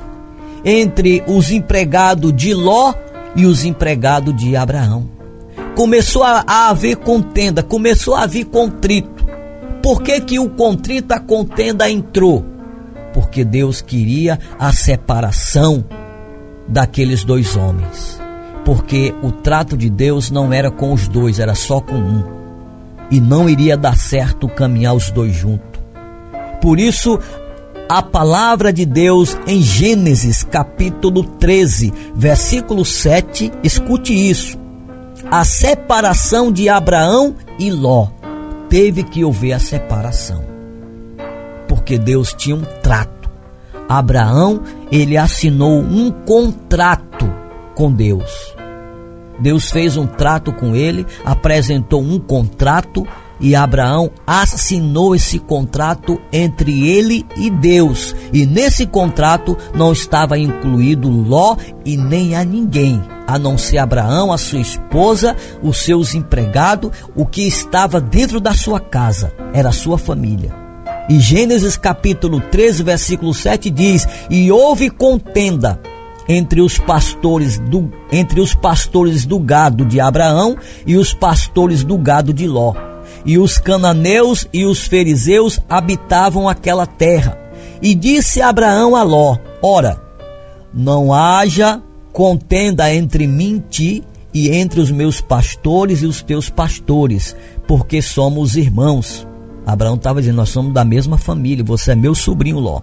entre 0.64 1.24
os 1.28 1.52
empregados 1.52 2.34
de 2.34 2.54
Ló 2.54 2.94
e 3.36 3.46
os 3.46 3.64
empregados 3.64 4.36
de 4.36 4.56
Abraão. 4.56 5.10
Começou 5.76 6.24
a, 6.24 6.44
a 6.46 6.70
haver 6.70 6.98
contenda, 6.98 7.64
começou 7.64 8.16
a 8.16 8.24
haver 8.24 8.46
contrito. 8.46 9.26
Por 9.82 10.02
que, 10.02 10.20
que 10.22 10.40
o 10.40 10.50
contrito, 10.50 11.14
a 11.14 11.20
contenda 11.20 11.90
entrou? 11.90 12.46
Porque 13.14 13.44
Deus 13.44 13.82
queria 13.82 14.40
a 14.60 14.72
separação 14.72 15.84
daqueles 16.68 17.24
dois 17.24 17.56
homens. 17.56 18.20
Porque 18.64 19.14
o 19.24 19.32
trato 19.32 19.76
de 19.76 19.90
Deus 19.90 20.30
não 20.30 20.54
era 20.54 20.70
com 20.70 20.94
os 20.94 21.08
dois, 21.08 21.40
era 21.40 21.56
só 21.56 21.82
com 21.82 21.96
um. 21.96 22.24
E 23.10 23.20
não 23.20 23.50
iria 23.50 23.76
dar 23.76 23.98
certo 23.98 24.48
caminhar 24.48 24.94
os 24.94 25.10
dois 25.10 25.36
juntos. 25.36 25.82
Por 26.62 26.80
isso, 26.80 27.20
a 27.92 28.02
palavra 28.02 28.72
de 28.72 28.86
Deus 28.86 29.38
em 29.46 29.62
Gênesis 29.62 30.44
capítulo 30.44 31.26
13, 31.26 31.92
versículo 32.16 32.86
7, 32.86 33.52
escute 33.62 34.14
isso. 34.14 34.58
A 35.30 35.44
separação 35.44 36.54
de 36.54 36.70
Abraão 36.70 37.36
e 37.60 37.70
Ló 37.70 38.08
teve 38.70 39.04
que 39.04 39.26
haver 39.26 39.52
a 39.52 39.60
separação. 39.60 40.42
Porque 41.68 41.98
Deus 41.98 42.32
tinha 42.32 42.56
um 42.56 42.64
trato. 42.82 43.30
Abraão, 43.90 44.62
ele 44.90 45.18
assinou 45.18 45.82
um 45.82 46.10
contrato 46.12 47.30
com 47.76 47.92
Deus. 47.92 48.56
Deus 49.38 49.70
fez 49.70 49.98
um 49.98 50.08
trato 50.08 50.54
com 50.54 50.74
ele, 50.74 51.06
apresentou 51.26 52.02
um 52.02 52.18
contrato 52.18 53.06
e 53.42 53.56
Abraão 53.56 54.12
assinou 54.26 55.16
esse 55.16 55.40
contrato 55.40 56.22
entre 56.32 56.88
ele 56.88 57.26
e 57.36 57.50
Deus. 57.50 58.16
E 58.32 58.46
nesse 58.46 58.86
contrato 58.86 59.58
não 59.74 59.92
estava 59.92 60.38
incluído 60.38 61.10
Ló 61.10 61.58
e 61.84 61.98
nem 61.98 62.36
a 62.36 62.46
ninguém, 62.46 63.02
a 63.28 63.40
não 63.40 63.58
ser 63.58 63.80
Abraão, 63.80 64.32
a 64.32 64.38
sua 64.38 64.60
esposa, 64.60 65.36
os 65.64 65.84
seus 65.84 66.14
empregados, 66.14 66.92
o 67.16 67.26
que 67.26 67.42
estava 67.42 68.00
dentro 68.00 68.40
da 68.40 68.54
sua 68.54 68.80
casa, 68.80 69.34
era 69.54 69.70
a 69.70 69.74
sua 69.74 69.98
família. 69.98 70.54
E 71.10 71.20
Gênesis 71.20 71.76
capítulo 71.76 72.40
13, 72.40 72.84
versículo 72.84 73.34
7 73.34 73.72
diz: 73.72 74.08
"E 74.30 74.52
houve 74.52 74.90
contenda 74.90 75.82
entre 76.30 76.62
os 76.62 76.78
pastores 76.78 77.58
do 77.58 77.92
entre 78.12 78.40
os 78.40 78.54
pastores 78.54 79.26
do 79.26 79.40
gado 79.40 79.84
de 79.84 80.00
Abraão 80.00 80.56
e 80.86 80.96
os 80.96 81.12
pastores 81.12 81.84
do 81.84 81.98
gado 81.98 82.32
de 82.32 82.48
Ló." 82.48 82.91
E 83.26 83.38
os 83.38 83.58
cananeus 83.58 84.48
e 84.52 84.66
os 84.66 84.86
fariseus 84.88 85.60
habitavam 85.70 86.48
aquela 86.50 86.86
terra. 86.86 87.38
E 87.82 87.96
disse 87.96 88.42
Abraão 88.42 88.96
a 88.96 89.04
Ló: 89.04 89.38
Ora, 89.62 90.02
não 90.74 91.14
haja 91.14 91.82
contenda 92.12 92.94
entre 92.94 93.28
mim 93.28 93.56
e 93.56 93.70
ti 93.70 94.04
e 94.34 94.50
entre 94.50 94.80
os 94.80 94.92
meus 94.92 95.20
pastores 95.20 96.02
e 96.02 96.06
os 96.06 96.22
teus 96.22 96.50
pastores, 96.50 97.36
porque 97.68 98.02
somos 98.02 98.56
irmãos. 98.56 99.28
Abraão 99.66 99.96
estava 99.96 100.22
dizendo: 100.22 100.38
Nós 100.38 100.50
somos 100.50 100.74
da 100.74 100.84
mesma 100.84 101.18
família, 101.18 101.64
você 101.64 101.92
é 101.92 101.96
meu 101.96 102.16
sobrinho 102.16 102.60
Ló. 102.60 102.82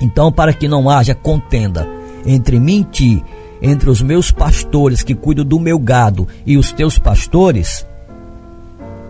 Então, 0.00 0.32
para 0.32 0.52
que 0.52 0.66
não 0.66 0.88
haja 0.88 1.14
contenda 1.14 1.86
entre 2.24 2.58
mim 2.58 2.80
e 2.80 2.84
ti, 2.84 3.24
entre 3.60 3.90
os 3.90 4.00
meus 4.00 4.30
pastores 4.30 5.02
que 5.02 5.14
cuidam 5.14 5.44
do 5.44 5.60
meu 5.60 5.78
gado 5.78 6.26
e 6.46 6.56
os 6.56 6.72
teus 6.72 6.98
pastores, 6.98 7.86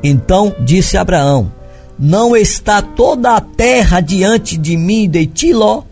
então 0.02 0.54
disse 0.60 0.96
Abraão: 0.96 1.50
Não 1.98 2.36
está 2.36 2.80
toda 2.80 3.36
a 3.36 3.40
terra 3.40 4.00
diante 4.00 4.56
de 4.56 4.76
mim 4.76 5.04
e 5.04 5.08
de 5.08 5.26
ti, 5.26 5.52
Ló? 5.52 5.82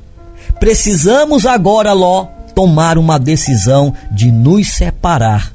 Precisamos 0.59 1.47
agora, 1.47 1.93
Ló, 1.93 2.27
tomar 2.55 2.99
uma 2.99 3.19
decisão 3.19 3.95
de 4.11 4.33
nos 4.33 4.69
separar. 4.69 5.53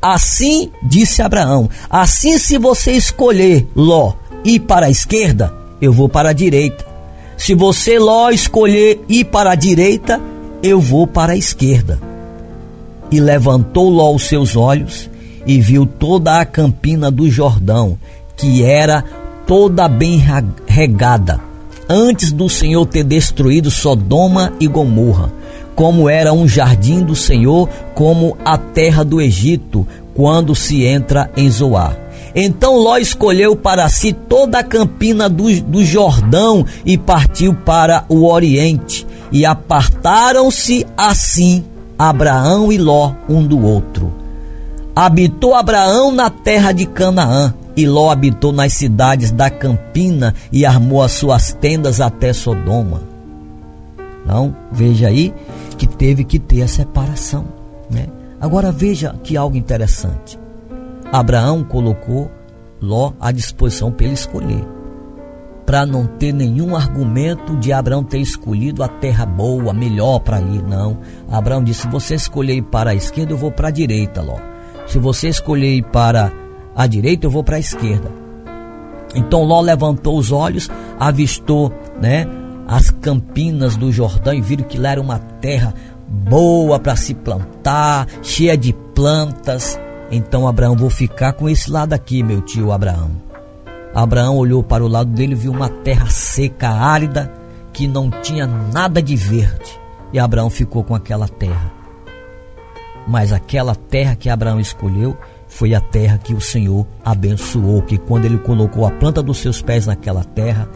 Assim 0.00 0.70
disse 0.82 1.22
Abraão: 1.22 1.68
Assim, 1.88 2.38
se 2.38 2.58
você 2.58 2.92
escolher, 2.92 3.66
Ló, 3.74 4.14
ir 4.44 4.60
para 4.60 4.86
a 4.86 4.90
esquerda, 4.90 5.52
eu 5.80 5.92
vou 5.92 6.08
para 6.08 6.30
a 6.30 6.32
direita. 6.32 6.84
Se 7.36 7.54
você, 7.54 7.98
Ló, 7.98 8.30
escolher 8.30 9.04
ir 9.08 9.24
para 9.24 9.52
a 9.52 9.54
direita, 9.54 10.20
eu 10.62 10.80
vou 10.80 11.06
para 11.06 11.32
a 11.32 11.36
esquerda. 11.36 12.00
E 13.10 13.20
levantou 13.20 13.90
Ló 13.90 14.14
os 14.14 14.24
seus 14.24 14.56
olhos 14.56 15.10
e 15.46 15.60
viu 15.60 15.86
toda 15.86 16.40
a 16.40 16.44
campina 16.44 17.10
do 17.10 17.30
Jordão, 17.30 17.98
que 18.36 18.64
era 18.64 19.04
toda 19.46 19.88
bem 19.88 20.22
regada, 20.66 21.40
antes 21.88 22.32
do 22.32 22.48
Senhor 22.48 22.86
ter 22.86 23.04
destruído 23.04 23.70
Sodoma 23.70 24.52
e 24.58 24.66
Gomorra, 24.66 25.32
como 25.74 26.08
era 26.08 26.32
um 26.32 26.48
jardim 26.48 27.02
do 27.02 27.14
Senhor, 27.14 27.68
como 27.94 28.36
a 28.44 28.56
terra 28.56 29.04
do 29.04 29.20
Egito, 29.20 29.86
quando 30.14 30.54
se 30.54 30.84
entra 30.84 31.30
em 31.36 31.50
Zoar. 31.50 31.98
Então 32.34 32.76
Ló 32.76 32.96
escolheu 32.96 33.54
para 33.54 33.88
si 33.88 34.12
toda 34.12 34.58
a 34.58 34.64
campina 34.64 35.28
do, 35.28 35.60
do 35.62 35.84
Jordão 35.84 36.66
e 36.84 36.98
partiu 36.98 37.54
para 37.54 38.04
o 38.08 38.26
Oriente. 38.26 39.06
E 39.30 39.46
apartaram-se 39.46 40.84
assim 40.96 41.64
Abraão 41.96 42.72
e 42.72 42.78
Ló 42.78 43.12
um 43.28 43.46
do 43.46 43.64
outro. 43.64 44.23
Habitou 44.96 45.54
Abraão 45.54 46.12
na 46.12 46.30
terra 46.30 46.70
de 46.70 46.86
Canaã, 46.86 47.52
e 47.76 47.86
Ló 47.86 48.10
habitou 48.10 48.52
nas 48.52 48.72
cidades 48.74 49.32
da 49.32 49.50
Campina 49.50 50.32
e 50.52 50.64
armou 50.64 51.02
as 51.02 51.12
suas 51.12 51.52
tendas 51.52 52.00
até 52.00 52.32
Sodoma. 52.32 53.02
Então, 54.24 54.54
veja 54.70 55.08
aí 55.08 55.34
que 55.76 55.86
teve 55.86 56.22
que 56.22 56.38
ter 56.38 56.62
a 56.62 56.68
separação. 56.68 57.44
Né? 57.90 58.06
Agora 58.40 58.70
veja 58.70 59.14
que 59.22 59.36
algo 59.36 59.56
interessante. 59.56 60.38
Abraão 61.12 61.64
colocou 61.64 62.30
Ló 62.80 63.12
à 63.20 63.32
disposição 63.32 63.90
para 63.90 64.06
ele 64.06 64.14
escolher. 64.14 64.64
Para 65.66 65.86
não 65.86 66.06
ter 66.06 66.32
nenhum 66.32 66.76
argumento 66.76 67.56
de 67.56 67.72
Abraão 67.72 68.04
ter 68.04 68.18
escolhido 68.18 68.82
a 68.82 68.88
terra 68.88 69.24
boa, 69.24 69.72
melhor 69.72 70.20
para 70.20 70.40
ir. 70.40 70.62
Não. 70.62 70.98
Abraão 71.30 71.64
disse: 71.64 71.82
se 71.82 71.88
você 71.88 72.14
escolher 72.14 72.62
para 72.62 72.90
a 72.90 72.94
esquerda, 72.94 73.32
eu 73.32 73.38
vou 73.38 73.50
para 73.50 73.68
a 73.68 73.70
direita, 73.70 74.20
Ló. 74.20 74.53
Se 74.86 74.98
você 74.98 75.28
escolher 75.28 75.76
ir 75.76 75.84
para 75.84 76.32
a 76.74 76.86
direita, 76.86 77.26
eu 77.26 77.30
vou 77.30 77.44
para 77.44 77.56
a 77.56 77.60
esquerda. 77.60 78.10
Então 79.14 79.44
Ló 79.44 79.60
levantou 79.60 80.18
os 80.18 80.32
olhos, 80.32 80.68
avistou, 80.98 81.72
né, 82.00 82.26
as 82.66 82.90
campinas 82.90 83.76
do 83.76 83.92
Jordão 83.92 84.34
e 84.34 84.40
viram 84.40 84.64
que 84.64 84.78
lá 84.78 84.90
era 84.90 85.00
uma 85.00 85.18
terra 85.18 85.74
boa 86.08 86.78
para 86.78 86.96
se 86.96 87.14
plantar, 87.14 88.06
cheia 88.22 88.56
de 88.56 88.72
plantas. 88.94 89.78
Então 90.10 90.46
Abraão, 90.46 90.76
vou 90.76 90.90
ficar 90.90 91.32
com 91.32 91.48
esse 91.48 91.70
lado 91.70 91.92
aqui, 91.92 92.22
meu 92.22 92.40
tio 92.40 92.72
Abraão. 92.72 93.10
Abraão 93.94 94.36
olhou 94.36 94.62
para 94.62 94.84
o 94.84 94.88
lado 94.88 95.10
dele 95.10 95.32
e 95.32 95.36
viu 95.36 95.52
uma 95.52 95.68
terra 95.68 96.06
seca, 96.08 96.68
árida, 96.68 97.32
que 97.72 97.86
não 97.86 98.10
tinha 98.10 98.46
nada 98.46 99.00
de 99.00 99.14
verde. 99.14 99.78
E 100.12 100.18
Abraão 100.18 100.50
ficou 100.50 100.82
com 100.82 100.94
aquela 100.94 101.28
terra. 101.28 101.83
Mas 103.06 103.32
aquela 103.32 103.74
terra 103.74 104.14
que 104.14 104.30
Abraão 104.30 104.58
escolheu 104.58 105.16
foi 105.46 105.74
a 105.74 105.80
terra 105.80 106.18
que 106.18 106.34
o 106.34 106.40
Senhor 106.40 106.86
abençoou, 107.04 107.82
que 107.82 107.98
quando 107.98 108.24
ele 108.24 108.38
colocou 108.38 108.86
a 108.86 108.90
planta 108.90 109.22
dos 109.22 109.38
seus 109.38 109.60
pés 109.60 109.86
naquela 109.86 110.24
terra, 110.24 110.68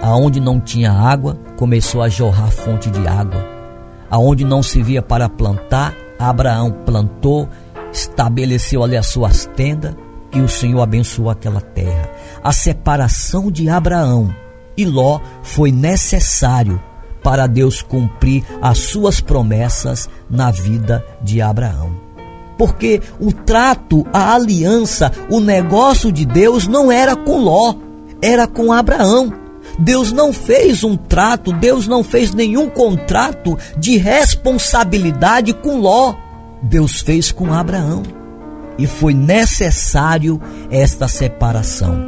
aonde 0.00 0.40
não 0.40 0.60
tinha 0.60 0.90
água, 0.90 1.38
começou 1.56 2.02
a 2.02 2.08
jorrar 2.08 2.50
fonte 2.50 2.90
de 2.90 3.06
água. 3.06 3.44
Aonde 4.10 4.44
não 4.44 4.62
se 4.62 4.82
via 4.82 5.00
para 5.00 5.28
plantar, 5.28 5.94
Abraão 6.18 6.70
plantou, 6.84 7.48
estabeleceu 7.92 8.82
ali 8.82 8.96
as 8.96 9.06
suas 9.06 9.46
tendas 9.54 9.94
e 10.34 10.40
o 10.40 10.48
Senhor 10.48 10.80
abençoou 10.80 11.30
aquela 11.30 11.60
terra. 11.60 12.10
A 12.42 12.52
separação 12.52 13.50
de 13.50 13.68
Abraão 13.68 14.34
e 14.76 14.84
Ló 14.84 15.20
foi 15.42 15.70
necessário 15.70 16.80
para 17.22 17.46
Deus 17.46 17.82
cumprir 17.82 18.44
as 18.60 18.78
suas 18.78 19.20
promessas 19.20 20.08
na 20.28 20.50
vida 20.50 21.04
de 21.22 21.40
Abraão. 21.40 21.92
Porque 22.58 23.00
o 23.18 23.32
trato, 23.32 24.06
a 24.12 24.34
aliança, 24.34 25.10
o 25.30 25.40
negócio 25.40 26.12
de 26.12 26.24
Deus 26.24 26.66
não 26.66 26.92
era 26.92 27.16
com 27.16 27.38
Ló, 27.38 27.74
era 28.20 28.46
com 28.46 28.72
Abraão. 28.72 29.32
Deus 29.78 30.12
não 30.12 30.32
fez 30.32 30.84
um 30.84 30.96
trato, 30.96 31.52
Deus 31.52 31.86
não 31.86 32.04
fez 32.04 32.32
nenhum 32.32 32.68
contrato 32.68 33.58
de 33.76 33.96
responsabilidade 33.96 35.52
com 35.54 35.80
Ló. 35.80 36.14
Deus 36.62 37.00
fez 37.00 37.32
com 37.32 37.52
Abraão. 37.52 38.02
E 38.78 38.86
foi 38.86 39.14
necessário 39.14 40.40
esta 40.70 41.08
separação. 41.08 41.98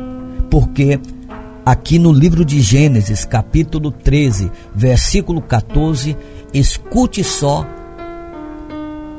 Porque 0.50 1.00
aqui 1.64 1.98
no 1.98 2.12
livro 2.12 2.44
de 2.44 2.60
Gênesis, 2.60 3.24
capítulo 3.24 3.90
13, 3.90 4.50
versículo 4.74 5.40
14, 5.40 6.16
escute 6.52 7.24
só 7.24 7.66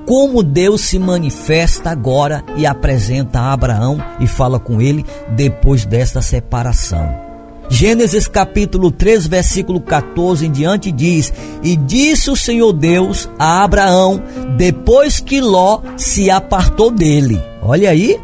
como 0.06 0.44
Deus 0.44 0.82
se 0.82 1.00
manifesta 1.00 1.90
agora 1.90 2.44
e 2.56 2.66
apresenta 2.66 3.40
a 3.40 3.54
Abraão 3.54 3.98
e 4.20 4.28
fala 4.28 4.60
com 4.60 4.80
ele 4.80 5.04
depois 5.30 5.84
desta 5.84 6.22
separação. 6.22 7.26
Gênesis 7.68 8.28
capítulo 8.28 8.92
3, 8.92 9.26
versículo 9.26 9.82
14 9.82 10.46
em 10.46 10.52
diante 10.52 10.92
diz: 10.92 11.34
E 11.64 11.76
disse 11.76 12.30
o 12.30 12.36
Senhor 12.36 12.72
Deus 12.72 13.28
a 13.40 13.64
Abraão, 13.64 14.22
depois 14.56 15.20
que 15.20 15.42
Ló 15.42 15.82
se 15.98 16.30
apartou 16.30 16.92
dele. 16.92 17.42
Olha 17.64 17.90
aí. 17.90 18.20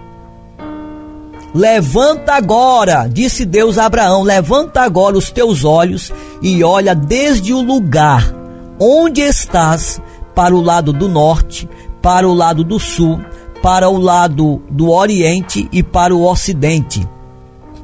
Levanta 1.53 2.33
agora, 2.33 3.07
disse 3.07 3.45
Deus 3.45 3.77
a 3.77 3.85
Abraão: 3.85 4.23
Levanta 4.23 4.81
agora 4.81 5.17
os 5.17 5.29
teus 5.29 5.63
olhos 5.63 6.11
e 6.41 6.63
olha 6.63 6.95
desde 6.95 7.53
o 7.53 7.61
lugar 7.61 8.33
onde 8.79 9.21
estás 9.21 10.01
para 10.33 10.55
o 10.55 10.61
lado 10.61 10.93
do 10.93 11.09
norte, 11.09 11.69
para 12.01 12.27
o 12.27 12.33
lado 12.33 12.63
do 12.63 12.79
sul, 12.79 13.19
para 13.61 13.89
o 13.89 13.97
lado 13.97 14.61
do 14.69 14.89
oriente 14.89 15.67
e 15.71 15.83
para 15.83 16.15
o 16.15 16.25
ocidente 16.25 17.07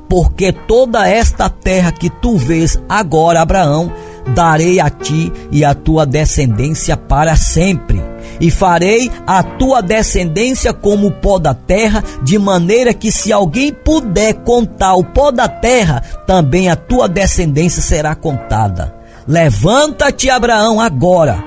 porque 0.10 0.52
toda 0.52 1.08
esta 1.08 1.50
terra 1.50 1.92
que 1.92 2.10
tu 2.10 2.38
vês 2.38 2.80
agora, 2.88 3.42
Abraão, 3.42 3.92
darei 4.34 4.80
a 4.80 4.90
ti 4.90 5.32
e 5.52 5.64
a 5.64 5.74
tua 5.74 6.06
descendência 6.06 6.96
para 6.96 7.36
sempre. 7.36 8.02
E 8.40 8.52
farei 8.52 9.12
a 9.26 9.42
tua 9.42 9.82
descendência 9.82 10.74
como 10.74 11.08
o 11.08 11.12
pó 11.12 11.40
da 11.40 11.54
terra, 11.54 12.04
de 12.24 12.38
maneira 12.38 12.94
que 12.94 13.12
se 13.12 13.32
alguém 13.32 13.74
puder 13.74 14.34
contar 14.36 14.96
o 14.96 15.04
pó 15.04 15.32
da 15.32 15.48
terra, 15.48 16.02
também 16.26 16.70
a 16.70 16.76
tua 16.76 17.08
descendência 17.08 17.82
será 17.82 18.16
contada. 18.16 18.96
Levanta-te, 19.28 20.30
Abraão, 20.30 20.80
agora. 20.80 21.44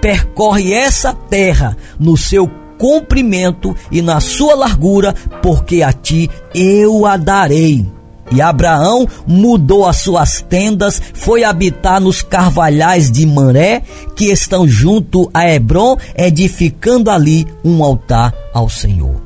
Percorre 0.00 0.72
essa 0.72 1.14
terra 1.14 1.76
no 1.98 2.16
seu 2.16 2.50
comprimento 2.76 3.76
e 3.90 4.02
na 4.02 4.20
sua 4.20 4.54
largura, 4.54 5.14
porque 5.40 5.82
a 5.82 5.92
ti 5.92 6.28
eu 6.52 7.06
a 7.06 7.16
darei 7.16 7.86
e 8.32 8.40
Abraão 8.40 9.06
mudou 9.26 9.86
as 9.86 9.98
suas 9.98 10.40
tendas, 10.40 11.00
foi 11.12 11.44
habitar 11.44 12.00
nos 12.00 12.22
carvalhais 12.22 13.10
de 13.10 13.26
Manré, 13.26 13.82
que 14.16 14.26
estão 14.26 14.66
junto 14.66 15.30
a 15.34 15.48
Hebron, 15.48 15.96
edificando 16.16 17.10
ali 17.10 17.46
um 17.62 17.84
altar 17.84 18.34
ao 18.54 18.68
Senhor. 18.68 19.16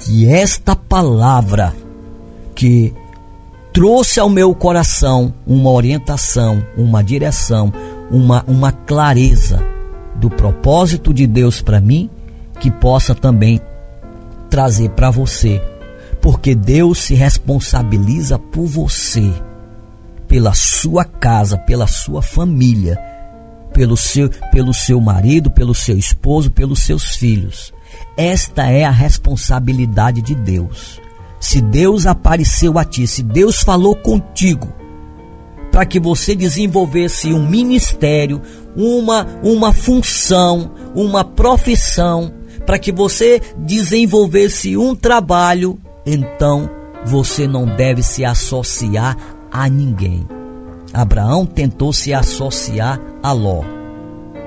Que 0.00 0.26
esta 0.26 0.74
palavra 0.74 1.74
que 2.54 2.94
trouxe 3.72 4.18
ao 4.18 4.28
meu 4.28 4.54
coração 4.54 5.34
uma 5.46 5.70
orientação, 5.70 6.64
uma 6.76 7.02
direção, 7.04 7.72
uma, 8.10 8.42
uma 8.48 8.72
clareza 8.72 9.62
do 10.16 10.30
propósito 10.30 11.12
de 11.12 11.26
Deus 11.26 11.60
para 11.60 11.80
mim, 11.80 12.08
que 12.58 12.70
possa 12.70 13.14
também 13.14 13.60
trazer 14.48 14.88
para 14.90 15.10
você 15.10 15.62
porque 16.20 16.54
Deus 16.54 16.98
se 16.98 17.14
responsabiliza 17.14 18.38
por 18.38 18.66
você, 18.66 19.32
pela 20.26 20.52
sua 20.54 21.04
casa, 21.04 21.56
pela 21.58 21.86
sua 21.86 22.20
família, 22.22 22.98
pelo 23.72 23.96
seu, 23.96 24.28
pelo 24.52 24.74
seu 24.74 25.00
marido, 25.00 25.50
pelo 25.50 25.74
seu 25.74 25.96
esposo, 25.96 26.50
pelos 26.50 26.80
seus 26.80 27.16
filhos. 27.16 27.72
Esta 28.16 28.66
é 28.66 28.84
a 28.84 28.90
responsabilidade 28.90 30.20
de 30.20 30.34
Deus. 30.34 31.00
Se 31.40 31.60
Deus 31.60 32.06
apareceu 32.06 32.78
a 32.78 32.84
ti, 32.84 33.06
se 33.06 33.22
Deus 33.22 33.62
falou 33.62 33.94
contigo, 33.94 34.68
para 35.70 35.86
que 35.86 36.00
você 36.00 36.34
desenvolvesse 36.34 37.32
um 37.32 37.48
ministério, 37.48 38.42
uma, 38.74 39.26
uma 39.42 39.72
função, 39.72 40.72
uma 40.94 41.24
profissão, 41.24 42.32
para 42.66 42.78
que 42.78 42.90
você 42.90 43.40
desenvolvesse 43.56 44.76
um 44.76 44.94
trabalho, 44.94 45.78
então 46.14 46.70
você 47.04 47.46
não 47.46 47.66
deve 47.66 48.02
se 48.02 48.24
associar 48.24 49.16
a 49.50 49.68
ninguém. 49.68 50.26
Abraão 50.92 51.44
tentou 51.44 51.92
se 51.92 52.14
associar 52.14 53.00
a 53.22 53.32
Ló, 53.32 53.62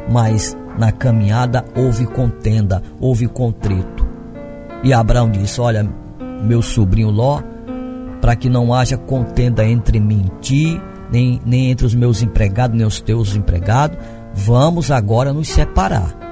mas 0.09 0.57
na 0.77 0.91
caminhada 0.91 1.63
houve 1.75 2.05
contenda, 2.05 2.81
houve 2.99 3.27
contrito. 3.27 4.07
E 4.83 4.91
Abraão 4.91 5.29
disse: 5.29 5.61
Olha, 5.61 5.87
meu 6.43 6.61
sobrinho 6.61 7.11
Ló, 7.11 7.41
para 8.19 8.35
que 8.35 8.49
não 8.49 8.73
haja 8.73 8.97
contenda 8.97 9.65
entre 9.65 9.99
mim 9.99 10.25
e 10.25 10.39
ti, 10.41 10.81
nem, 11.11 11.39
nem 11.45 11.71
entre 11.71 11.85
os 11.85 11.93
meus 11.93 12.21
empregados, 12.21 12.75
nem 12.75 12.87
os 12.87 12.99
teus 12.99 13.35
empregados, 13.35 13.97
vamos 14.33 14.89
agora 14.89 15.31
nos 15.31 15.47
separar. 15.47 16.30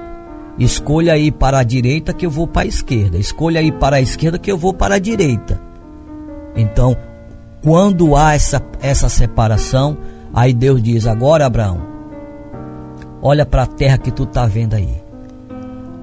Escolha 0.58 1.16
ir 1.16 1.32
para 1.32 1.58
a 1.58 1.62
direita 1.62 2.12
que 2.12 2.26
eu 2.26 2.30
vou 2.30 2.46
para 2.46 2.62
a 2.62 2.66
esquerda. 2.66 3.16
Escolha 3.18 3.62
ir 3.62 3.72
para 3.72 3.96
a 3.96 4.00
esquerda 4.00 4.38
que 4.38 4.50
eu 4.50 4.58
vou 4.58 4.74
para 4.74 4.96
a 4.96 4.98
direita. 4.98 5.60
Então, 6.54 6.96
quando 7.62 8.16
há 8.16 8.34
essa, 8.34 8.62
essa 8.80 9.08
separação, 9.08 9.96
aí 10.34 10.52
Deus 10.52 10.82
diz: 10.82 11.06
Agora, 11.06 11.46
Abraão, 11.46 11.80
olha 13.22 13.46
para 13.46 13.62
a 13.62 13.66
terra 13.66 13.98
que 13.98 14.10
tu 14.10 14.24
está 14.24 14.46
vendo 14.46 14.74
aí. 14.74 15.02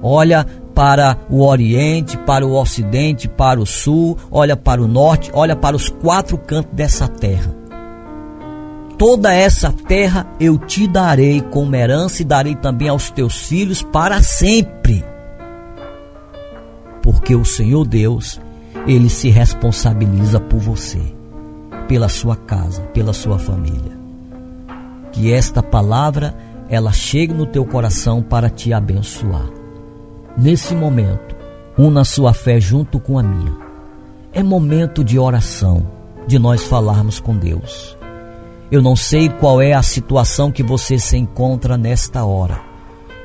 Olha 0.02 0.46
para 0.74 1.18
o 1.28 1.44
oriente, 1.44 2.16
para 2.18 2.46
o 2.46 2.54
ocidente, 2.54 3.28
para 3.28 3.60
o 3.60 3.66
sul, 3.66 4.16
olha 4.30 4.56
para 4.56 4.80
o 4.80 4.86
norte, 4.86 5.30
olha 5.34 5.56
para 5.56 5.74
os 5.74 5.88
quatro 5.88 6.38
cantos 6.38 6.72
dessa 6.72 7.08
terra 7.08 7.57
toda 8.98 9.32
essa 9.32 9.72
terra 9.72 10.26
eu 10.40 10.58
te 10.58 10.88
darei 10.88 11.40
como 11.40 11.74
herança 11.74 12.20
e 12.20 12.24
darei 12.24 12.56
também 12.56 12.88
aos 12.88 13.10
teus 13.10 13.46
filhos 13.46 13.80
para 13.80 14.20
sempre. 14.20 15.04
Porque 17.00 17.34
o 17.34 17.44
Senhor 17.44 17.86
Deus, 17.86 18.40
ele 18.86 19.08
se 19.08 19.30
responsabiliza 19.30 20.40
por 20.40 20.58
você, 20.58 21.00
pela 21.86 22.08
sua 22.08 22.36
casa, 22.36 22.82
pela 22.92 23.12
sua 23.12 23.38
família. 23.38 23.96
Que 25.12 25.32
esta 25.32 25.62
palavra 25.62 26.36
ela 26.68 26.92
chegue 26.92 27.32
no 27.32 27.46
teu 27.46 27.64
coração 27.64 28.20
para 28.20 28.50
te 28.50 28.72
abençoar. 28.72 29.48
Nesse 30.36 30.74
momento, 30.74 31.36
una 31.78 32.04
sua 32.04 32.34
fé 32.34 32.60
junto 32.60 33.00
com 33.00 33.18
a 33.18 33.22
minha. 33.22 33.56
É 34.32 34.42
momento 34.42 35.02
de 35.02 35.18
oração, 35.18 35.86
de 36.26 36.38
nós 36.38 36.64
falarmos 36.64 37.18
com 37.18 37.36
Deus. 37.36 37.97
Eu 38.70 38.82
não 38.82 38.94
sei 38.94 39.30
qual 39.30 39.62
é 39.62 39.72
a 39.72 39.82
situação 39.82 40.52
que 40.52 40.62
você 40.62 40.98
se 40.98 41.16
encontra 41.16 41.78
nesta 41.78 42.26
hora. 42.26 42.60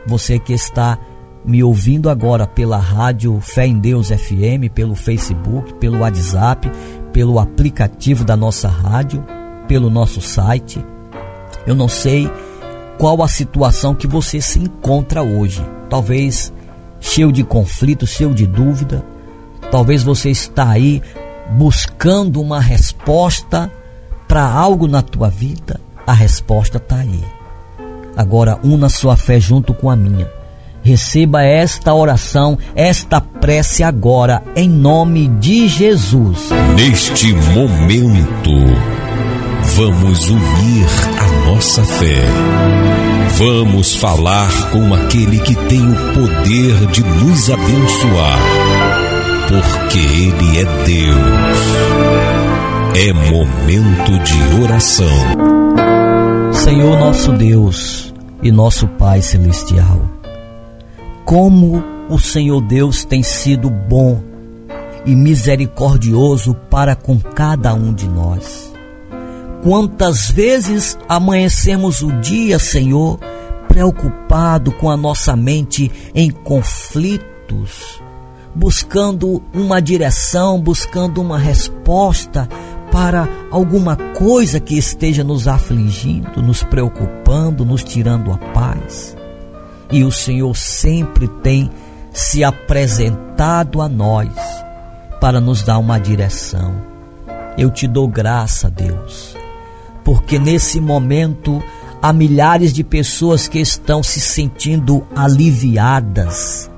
Você 0.07 0.39
que 0.39 0.53
está 0.53 0.97
me 1.43 1.61
ouvindo 1.61 2.09
agora 2.09 2.47
pela 2.47 2.77
rádio 2.77 3.37
Fé 3.41 3.67
em 3.67 3.77
Deus 3.77 4.07
FM, 4.07 4.71
pelo 4.73 4.95
Facebook, 4.95 5.73
pelo 5.75 5.99
WhatsApp, 5.99 6.71
pelo 7.11 7.39
aplicativo 7.39 8.23
da 8.23 8.37
nossa 8.37 8.69
rádio, 8.69 9.21
pelo 9.67 9.89
nosso 9.89 10.21
site. 10.21 10.83
Eu 11.67 11.75
não 11.75 11.89
sei 11.89 12.31
qual 12.97 13.21
a 13.21 13.27
situação 13.27 13.93
que 13.93 14.07
você 14.07 14.39
se 14.39 14.59
encontra 14.59 15.21
hoje. 15.21 15.61
Talvez 15.89 16.53
cheio 17.01 17.33
de 17.33 17.43
conflito, 17.43 18.07
cheio 18.07 18.33
de 18.33 18.47
dúvida. 18.47 19.05
Talvez 19.69 20.03
você 20.03 20.29
está 20.29 20.69
aí 20.69 21.01
buscando 21.57 22.39
uma 22.39 22.61
resposta 22.61 23.69
para 24.33 24.45
algo 24.45 24.87
na 24.87 25.03
tua 25.03 25.29
vida, 25.29 25.79
a 26.07 26.11
resposta 26.11 26.77
está 26.77 26.95
aí. 26.95 27.23
Agora, 28.17 28.57
una 28.63 28.89
sua 28.89 29.15
fé 29.15 29.39
junto 29.39 29.75
com 29.75 29.91
a 29.91 29.95
minha. 29.95 30.27
Receba 30.81 31.43
esta 31.43 31.93
oração, 31.93 32.57
esta 32.73 33.21
prece 33.21 33.83
agora, 33.83 34.41
em 34.55 34.67
nome 34.67 35.27
de 35.27 35.67
Jesus. 35.67 36.49
Neste 36.75 37.31
momento, 37.31 38.49
vamos 39.75 40.27
unir 40.27 40.87
a 41.19 41.51
nossa 41.51 41.83
fé. 41.83 42.25
Vamos 43.37 43.95
falar 43.97 44.51
com 44.71 44.95
aquele 44.95 45.37
que 45.41 45.53
tem 45.53 45.87
o 45.87 45.95
poder 46.15 46.87
de 46.87 47.03
nos 47.03 47.51
abençoar, 47.51 48.39
porque 49.47 49.99
Ele 49.99 50.59
é 50.59 50.65
Deus. 50.85 52.32
É 52.95 53.11
momento 53.11 54.19
de 54.19 54.63
oração. 54.63 55.07
Senhor 56.53 56.99
nosso 56.99 57.31
Deus 57.31 58.13
e 58.43 58.51
nosso 58.51 58.87
Pai 58.87 59.19
Celestial, 59.19 59.99
como 61.25 61.83
o 62.07 62.19
Senhor 62.19 62.61
Deus 62.61 63.03
tem 63.03 63.23
sido 63.23 63.67
bom 63.71 64.21
e 65.07 65.15
misericordioso 65.15 66.53
para 66.69 66.95
com 66.95 67.19
cada 67.19 67.73
um 67.73 67.91
de 67.91 68.07
nós. 68.07 68.71
Quantas 69.63 70.29
vezes 70.29 70.95
amanhecemos 71.09 72.03
o 72.03 72.11
dia, 72.21 72.59
Senhor, 72.59 73.19
preocupado 73.67 74.71
com 74.71 74.91
a 74.91 74.95
nossa 74.95 75.35
mente 75.35 75.91
em 76.13 76.29
conflitos, 76.29 77.99
buscando 78.53 79.41
uma 79.51 79.81
direção, 79.81 80.61
buscando 80.61 81.19
uma 81.19 81.39
resposta 81.39 82.47
para 82.93 83.27
alguma 83.49 83.95
coisa 83.95 84.59
que 84.59 84.77
esteja 84.77 85.23
nos 85.23 85.47
afligindo, 85.47 86.43
nos 86.43 86.61
preocupando, 86.61 87.65
nos 87.65 87.83
tirando 87.83 88.31
a 88.31 88.37
paz. 88.37 89.17
E 89.91 90.03
o 90.03 90.11
Senhor 90.11 90.55
sempre 90.55 91.27
tem 91.27 91.71
se 92.11 92.43
apresentado 92.43 93.81
a 93.81 93.89
nós 93.89 94.29
para 95.19 95.41
nos 95.41 95.63
dar 95.63 95.79
uma 95.79 95.97
direção. 95.97 96.75
Eu 97.57 97.71
te 97.71 97.87
dou 97.87 98.07
graça, 98.07 98.69
Deus, 98.69 99.35
porque 100.03 100.37
nesse 100.37 100.79
momento 100.79 101.63
há 101.99 102.13
milhares 102.13 102.71
de 102.71 102.83
pessoas 102.83 103.47
que 103.47 103.57
estão 103.57 104.03
se 104.03 104.19
sentindo 104.19 105.03
aliviadas, 105.15 106.69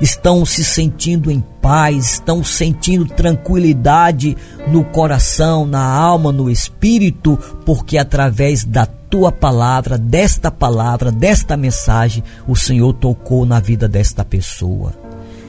estão 0.00 0.44
se 0.44 0.64
sentindo 0.64 1.30
em 1.30 1.42
paz, 1.60 2.14
estão 2.14 2.44
sentindo 2.44 3.06
tranquilidade 3.06 4.36
no 4.68 4.84
coração, 4.84 5.66
na 5.66 5.84
alma, 5.84 6.30
no 6.30 6.50
espírito, 6.50 7.38
porque 7.64 7.98
através 7.98 8.64
da 8.64 8.86
tua 8.86 9.32
palavra, 9.32 9.96
desta 9.96 10.50
palavra, 10.50 11.10
desta 11.10 11.56
mensagem, 11.56 12.22
o 12.46 12.54
Senhor 12.54 12.92
tocou 12.94 13.46
na 13.46 13.60
vida 13.60 13.88
desta 13.88 14.24
pessoa. 14.24 14.92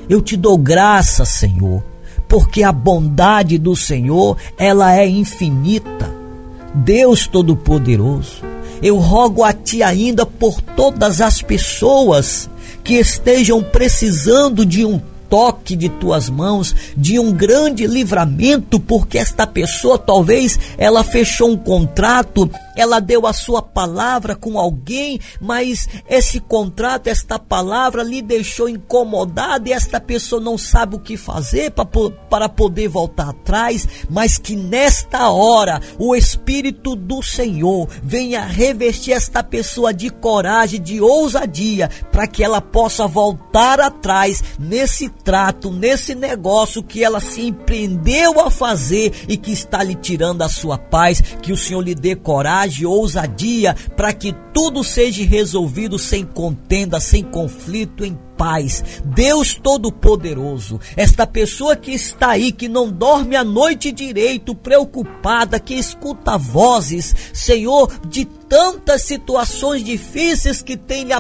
Eu 0.10 0.22
te 0.22 0.38
dou 0.38 0.58
graça, 0.58 1.26
Senhor, 1.26 1.84
porque 2.28 2.64
a 2.64 2.72
bondade 2.72 3.58
do 3.58 3.76
Senhor, 3.76 4.38
ela 4.58 4.96
é 4.96 5.08
infinita. 5.08 6.16
Deus 6.74 7.28
Todo-Poderoso, 7.28 8.44
eu 8.82 8.98
rogo 8.98 9.44
a 9.44 9.52
Ti 9.52 9.82
ainda 9.82 10.26
por 10.26 10.62
todas 10.62 11.20
as 11.22 11.42
pessoas 11.42 12.50
que 12.88 12.96
estejam 12.96 13.62
precisando 13.62 14.66
de 14.66 14.86
um 14.86 14.98
toque 15.30 15.76
de 15.76 15.90
tuas 15.90 16.30
mãos, 16.30 16.74
de 16.96 17.20
um 17.20 17.34
grande 17.34 17.86
livramento, 17.86 18.80
porque 18.80 19.18
esta 19.18 19.46
pessoa 19.46 19.98
talvez 19.98 20.58
ela 20.78 21.04
fechou 21.04 21.52
um 21.52 21.58
contrato, 21.58 22.50
ela 22.78 23.02
deu 23.02 23.28
a 23.28 23.34
sua 23.34 23.62
palavra 23.62 24.36
com 24.36 24.58
alguém, 24.58 25.20
mas 25.42 25.90
esse 26.08 26.40
contrato, 26.40 27.08
esta 27.08 27.38
palavra 27.38 28.04
lhe 28.04 28.22
deixou 28.22 28.70
incomodado 28.70 29.68
e 29.68 29.74
esta 29.74 30.00
pessoa 30.00 30.40
não 30.40 30.58
sabe 30.58 30.96
o 30.96 31.00
que 31.00 31.18
fazer 31.18 31.72
para 31.72 32.48
poder 32.48 32.88
voltar 32.88 33.30
atrás, 33.30 33.88
mas 34.10 34.38
que 34.38 34.56
nesta 34.56 35.30
hora 35.30 35.82
o 35.98 36.16
Espírito 36.16 36.96
do 36.96 37.22
Senhor 37.24 37.88
venha 38.04 38.46
revestir 38.46 39.14
esta 39.14 39.44
pessoa 39.44 39.94
de 39.94 40.10
coragem, 40.10 40.82
de 40.82 41.02
ousadia, 41.02 41.90
para 42.12 42.28
que 42.28 42.44
ela 42.44 42.62
possa 42.62 43.08
voltar 43.08 43.80
atrás 43.80 44.44
nesse 44.60 45.10
trato, 45.10 45.72
nesse 45.72 46.14
negócio 46.14 46.84
que 46.84 47.04
ela 47.04 47.20
se 47.20 47.42
empreendeu 47.42 48.40
a 48.40 48.52
fazer 48.52 49.14
e 49.28 49.36
que 49.38 49.52
está 49.52 49.84
lhe 49.84 49.96
tirando 49.96 50.42
a 50.42 50.50
sua 50.50 50.78
paz, 50.78 51.22
que 51.42 51.52
o 51.52 51.58
Senhor 51.58 51.82
lhe 51.82 51.96
dê 51.96 52.16
coragem, 52.16 52.67
ousadia, 52.86 53.76
para 53.96 54.14
que 54.14 54.34
tudo 54.54 54.84
seja 54.84 55.24
resolvido 55.24 55.98
sem 55.98 56.26
contenda, 56.26 57.00
sem 57.00 57.24
conflito, 57.24 58.04
em 58.06 58.18
paz. 58.38 58.84
Deus 59.04 59.56
Todo-Poderoso, 59.56 60.80
esta 60.96 61.26
pessoa 61.26 61.76
que 61.76 61.92
está 61.92 62.30
aí, 62.30 62.52
que 62.52 62.68
não 62.68 62.90
dorme 62.90 63.36
a 63.36 63.44
noite 63.44 63.92
direito, 63.92 64.54
preocupada, 64.54 65.60
que 65.60 65.74
escuta 65.74 66.38
vozes, 66.38 67.16
Senhor, 67.34 67.92
de 68.08 68.26
tantas 68.26 69.02
situações 69.02 69.84
difíceis 69.84 70.62
que 70.62 70.78
tem 70.78 71.04
lhe 71.04 71.14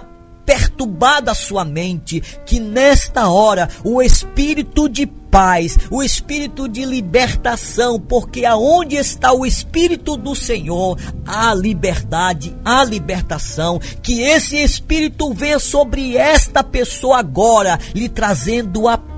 perturbada 0.48 1.32
a 1.32 1.36
sua 1.36 1.66
mente, 1.66 2.24
que 2.46 2.58
nesta 2.58 3.28
hora 3.28 3.68
o 3.84 4.02
espírito 4.02 4.88
de 4.88 5.06
paz, 5.38 5.78
o 5.92 6.02
espírito 6.02 6.68
de 6.68 6.84
libertação, 6.84 8.00
porque 8.00 8.44
aonde 8.44 8.96
está 8.96 9.32
o 9.32 9.46
espírito 9.46 10.18
do 10.18 10.34
Senhor, 10.34 10.98
há 11.28 11.54
liberdade, 11.54 12.58
há 12.66 12.84
libertação. 12.84 13.80
Que 14.02 14.22
esse 14.22 14.56
espírito 14.58 15.32
venha 15.32 15.60
sobre 15.60 16.18
esta 16.18 16.64
pessoa 16.64 17.20
agora, 17.20 17.78
lhe 17.94 18.10
trazendo 18.10 18.88
a 18.88 18.98
paz, 18.98 19.17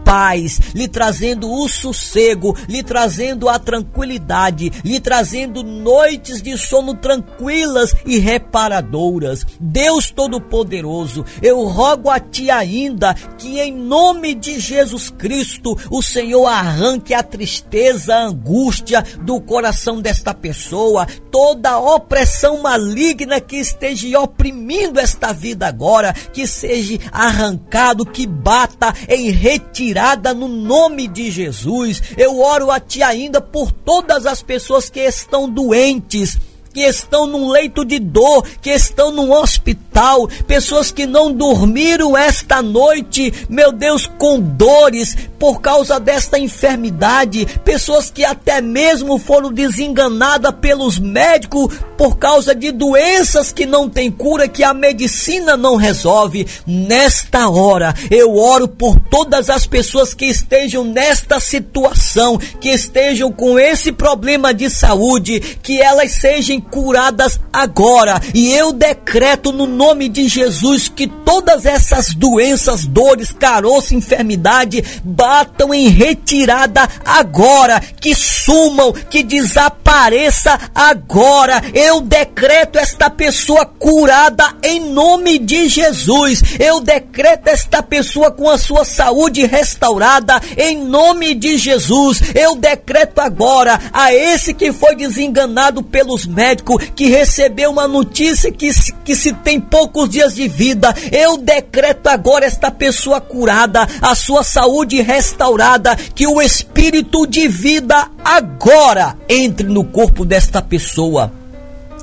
lhe 0.73 0.87
trazendo 0.87 1.51
o 1.51 1.69
sossego, 1.69 2.57
lhe 2.67 2.81
trazendo 2.81 3.47
a 3.47 3.59
tranquilidade, 3.59 4.71
lhe 4.83 4.99
trazendo 4.99 5.61
noites 5.63 6.41
de 6.41 6.57
sono 6.57 6.95
tranquilas 6.95 7.93
e 8.07 8.17
reparadoras. 8.17 9.45
Deus 9.59 10.09
Todo-Poderoso, 10.09 11.23
eu 11.43 11.63
rogo 11.65 12.09
a 12.09 12.19
Ti 12.19 12.49
ainda 12.49 13.13
que, 13.37 13.59
em 13.59 13.71
nome 13.71 14.33
de 14.33 14.59
Jesus 14.59 15.11
Cristo, 15.11 15.77
o 15.91 16.01
Senhor 16.01 16.47
arranque 16.47 17.13
a 17.13 17.21
tristeza, 17.21 18.15
a 18.15 18.25
angústia 18.25 19.03
do 19.21 19.39
coração 19.39 20.01
desta 20.01 20.33
pessoa, 20.33 21.05
toda 21.29 21.77
opressão 21.77 22.63
maligna 22.63 23.39
que 23.39 23.57
esteja 23.57 24.19
oprimindo 24.19 24.99
esta 24.99 25.31
vida 25.31 25.67
agora, 25.67 26.13
que 26.13 26.47
seja 26.47 26.97
arrancado, 27.11 28.05
que 28.05 28.25
bata 28.25 28.91
em 29.07 29.29
retirada 29.29 29.98
retirada 29.99 30.33
no 30.33 30.47
nome 30.47 31.07
de 31.07 31.29
Jesus. 31.29 32.01
Eu 32.17 32.39
oro 32.39 32.71
a 32.71 32.79
Ti 32.79 33.03
ainda 33.03 33.41
por 33.41 33.71
todas 33.71 34.25
as 34.25 34.41
pessoas 34.41 34.89
que 34.89 35.01
estão 35.01 35.49
doentes 35.49 36.37
que 36.73 36.81
estão 36.81 37.25
num 37.25 37.49
leito 37.49 37.83
de 37.83 37.99
dor, 37.99 38.45
que 38.61 38.69
estão 38.69 39.11
num 39.11 39.31
hospital, 39.31 40.27
pessoas 40.47 40.91
que 40.91 41.05
não 41.05 41.31
dormiram 41.31 42.17
esta 42.17 42.61
noite, 42.61 43.33
meu 43.49 43.71
Deus, 43.71 44.05
com 44.05 44.39
dores 44.39 45.15
por 45.39 45.61
causa 45.61 45.99
desta 45.99 46.37
enfermidade, 46.37 47.45
pessoas 47.63 48.09
que 48.09 48.25
até 48.25 48.61
mesmo 48.61 49.17
foram 49.17 49.51
desenganadas 49.51 50.53
pelos 50.59 50.99
médicos 50.99 51.73
por 51.97 52.17
causa 52.17 52.53
de 52.53 52.71
doenças 52.71 53.51
que 53.51 53.65
não 53.65 53.89
têm 53.89 54.11
cura, 54.11 54.47
que 54.47 54.63
a 54.63 54.73
medicina 54.73 55.55
não 55.55 55.75
resolve. 55.75 56.47
Nesta 56.65 57.49
hora, 57.49 57.93
eu 58.11 58.35
oro 58.35 58.67
por 58.67 58.99
todas 58.99 59.49
as 59.49 59.65
pessoas 59.65 60.13
que 60.13 60.25
estejam 60.25 60.83
nesta 60.83 61.39
situação, 61.39 62.37
que 62.37 62.69
estejam 62.69 63.31
com 63.31 63.57
esse 63.57 63.91
problema 63.91 64.53
de 64.53 64.69
saúde, 64.69 65.39
que 65.61 65.81
elas 65.81 66.11
sejam 66.11 66.58
curadas 66.59 67.39
agora. 67.51 68.21
E 68.33 68.53
eu 68.53 68.71
decreto 68.71 69.51
no 69.51 69.65
nome 69.65 70.09
de 70.09 70.27
Jesus 70.27 70.87
que 70.87 71.07
todas 71.07 71.65
essas 71.65 72.13
doenças, 72.13 72.85
dores, 72.85 73.31
caroço, 73.31 73.95
enfermidade 73.95 74.83
batam 75.03 75.73
em 75.73 75.87
retirada 75.87 76.87
agora, 77.05 77.79
que 77.79 78.15
sumam, 78.15 78.93
que 78.93 79.23
desapareça 79.23 80.59
agora. 80.73 81.61
Eu 81.73 82.01
decreto 82.01 82.77
esta 82.77 83.09
pessoa 83.09 83.65
curada 83.65 84.55
em 84.63 84.79
nome 84.91 85.37
de 85.39 85.67
Jesus. 85.67 86.41
Eu 86.59 86.81
decreto 86.81 87.47
esta 87.47 87.81
pessoa 87.83 88.31
com 88.31 88.49
a 88.49 88.57
sua 88.57 88.85
saúde 88.85 89.45
restaurada 89.45 90.41
em 90.57 90.77
nome 90.77 91.33
de 91.33 91.57
Jesus. 91.57 92.21
Eu 92.35 92.55
decreto 92.55 93.19
agora 93.19 93.79
a 93.93 94.13
esse 94.13 94.53
que 94.53 94.71
foi 94.71 94.95
desenganado 94.95 95.81
pelos 95.83 96.25
médicos 96.25 96.48
médico 96.49 96.79
que 96.95 97.07
recebeu 97.07 97.69
uma 97.69 97.87
notícia 97.87 98.51
que, 98.51 98.69
que 99.05 99.15
se 99.15 99.33
tem 99.33 99.59
poucos 99.59 100.09
dias 100.09 100.33
de 100.33 100.47
vida, 100.47 100.93
eu 101.11 101.37
decreto 101.37 102.07
agora 102.07 102.45
esta 102.45 102.71
pessoa 102.71 103.21
curada, 103.21 103.87
a 104.01 104.15
sua 104.15 104.43
saúde 104.43 105.01
restaurada, 105.01 105.95
que 105.95 106.25
o 106.25 106.41
espírito 106.41 107.27
de 107.27 107.47
vida 107.47 108.09
agora 108.23 109.15
entre 109.27 109.67
no 109.67 109.83
corpo 109.83 110.25
desta 110.25 110.61
pessoa 110.61 111.31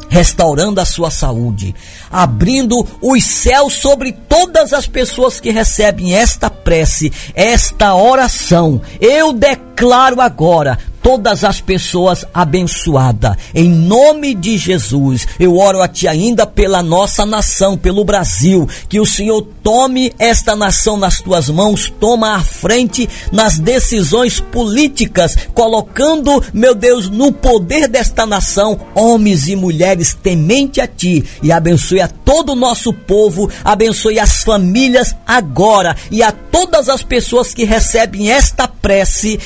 restaurando 0.08 0.80
a 0.80 0.84
sua 0.84 1.10
saúde, 1.10 1.74
abrindo 2.10 2.86
os 3.02 3.24
céus 3.24 3.74
sobre 3.74 4.12
todas 4.12 4.72
as 4.72 4.86
pessoas 4.86 5.40
que 5.40 5.50
recebem 5.50 6.14
esta 6.14 6.48
prece, 6.48 7.12
esta 7.34 7.92
oração. 7.92 8.80
Eu 9.00 9.32
declaro 9.32 10.20
agora 10.20 10.78
todas 11.06 11.44
as 11.44 11.60
pessoas 11.60 12.26
abençoadas. 12.34 13.36
Em 13.54 13.70
nome 13.70 14.34
de 14.34 14.58
Jesus, 14.58 15.24
eu 15.38 15.56
oro 15.56 15.80
a 15.80 15.86
Ti 15.86 16.08
ainda 16.08 16.44
pela 16.44 16.82
nossa 16.82 17.24
nação, 17.24 17.78
pelo 17.78 18.04
Brasil, 18.04 18.68
que 18.88 18.98
o 18.98 19.06
Senhor 19.06 19.40
tome 19.62 20.12
esta 20.18 20.56
nação 20.56 20.96
nas 20.96 21.20
Tuas 21.20 21.48
mãos, 21.48 21.92
toma 22.00 22.34
a 22.34 22.40
frente 22.40 23.08
nas 23.30 23.56
decisões 23.56 24.40
políticas, 24.40 25.36
colocando, 25.54 26.42
meu 26.52 26.74
Deus, 26.74 27.08
no 27.08 27.30
poder 27.30 27.86
desta 27.86 28.26
nação, 28.26 28.76
homens 28.92 29.46
e 29.46 29.54
mulheres 29.54 30.12
temente 30.12 30.80
a 30.80 30.88
Ti 30.88 31.24
e 31.40 31.52
abençoe 31.52 32.00
a 32.00 32.08
todo 32.08 32.50
o 32.50 32.56
nosso 32.56 32.92
povo, 32.92 33.48
abençoe 33.62 34.18
as 34.18 34.42
famílias 34.42 35.14
agora 35.24 35.94
e 36.10 36.20
a 36.20 36.32
todas 36.32 36.88
as 36.88 37.04
pessoas 37.04 37.54
que 37.54 37.62
recebem 37.64 38.32
esta 38.32 38.66
prece 38.66 39.38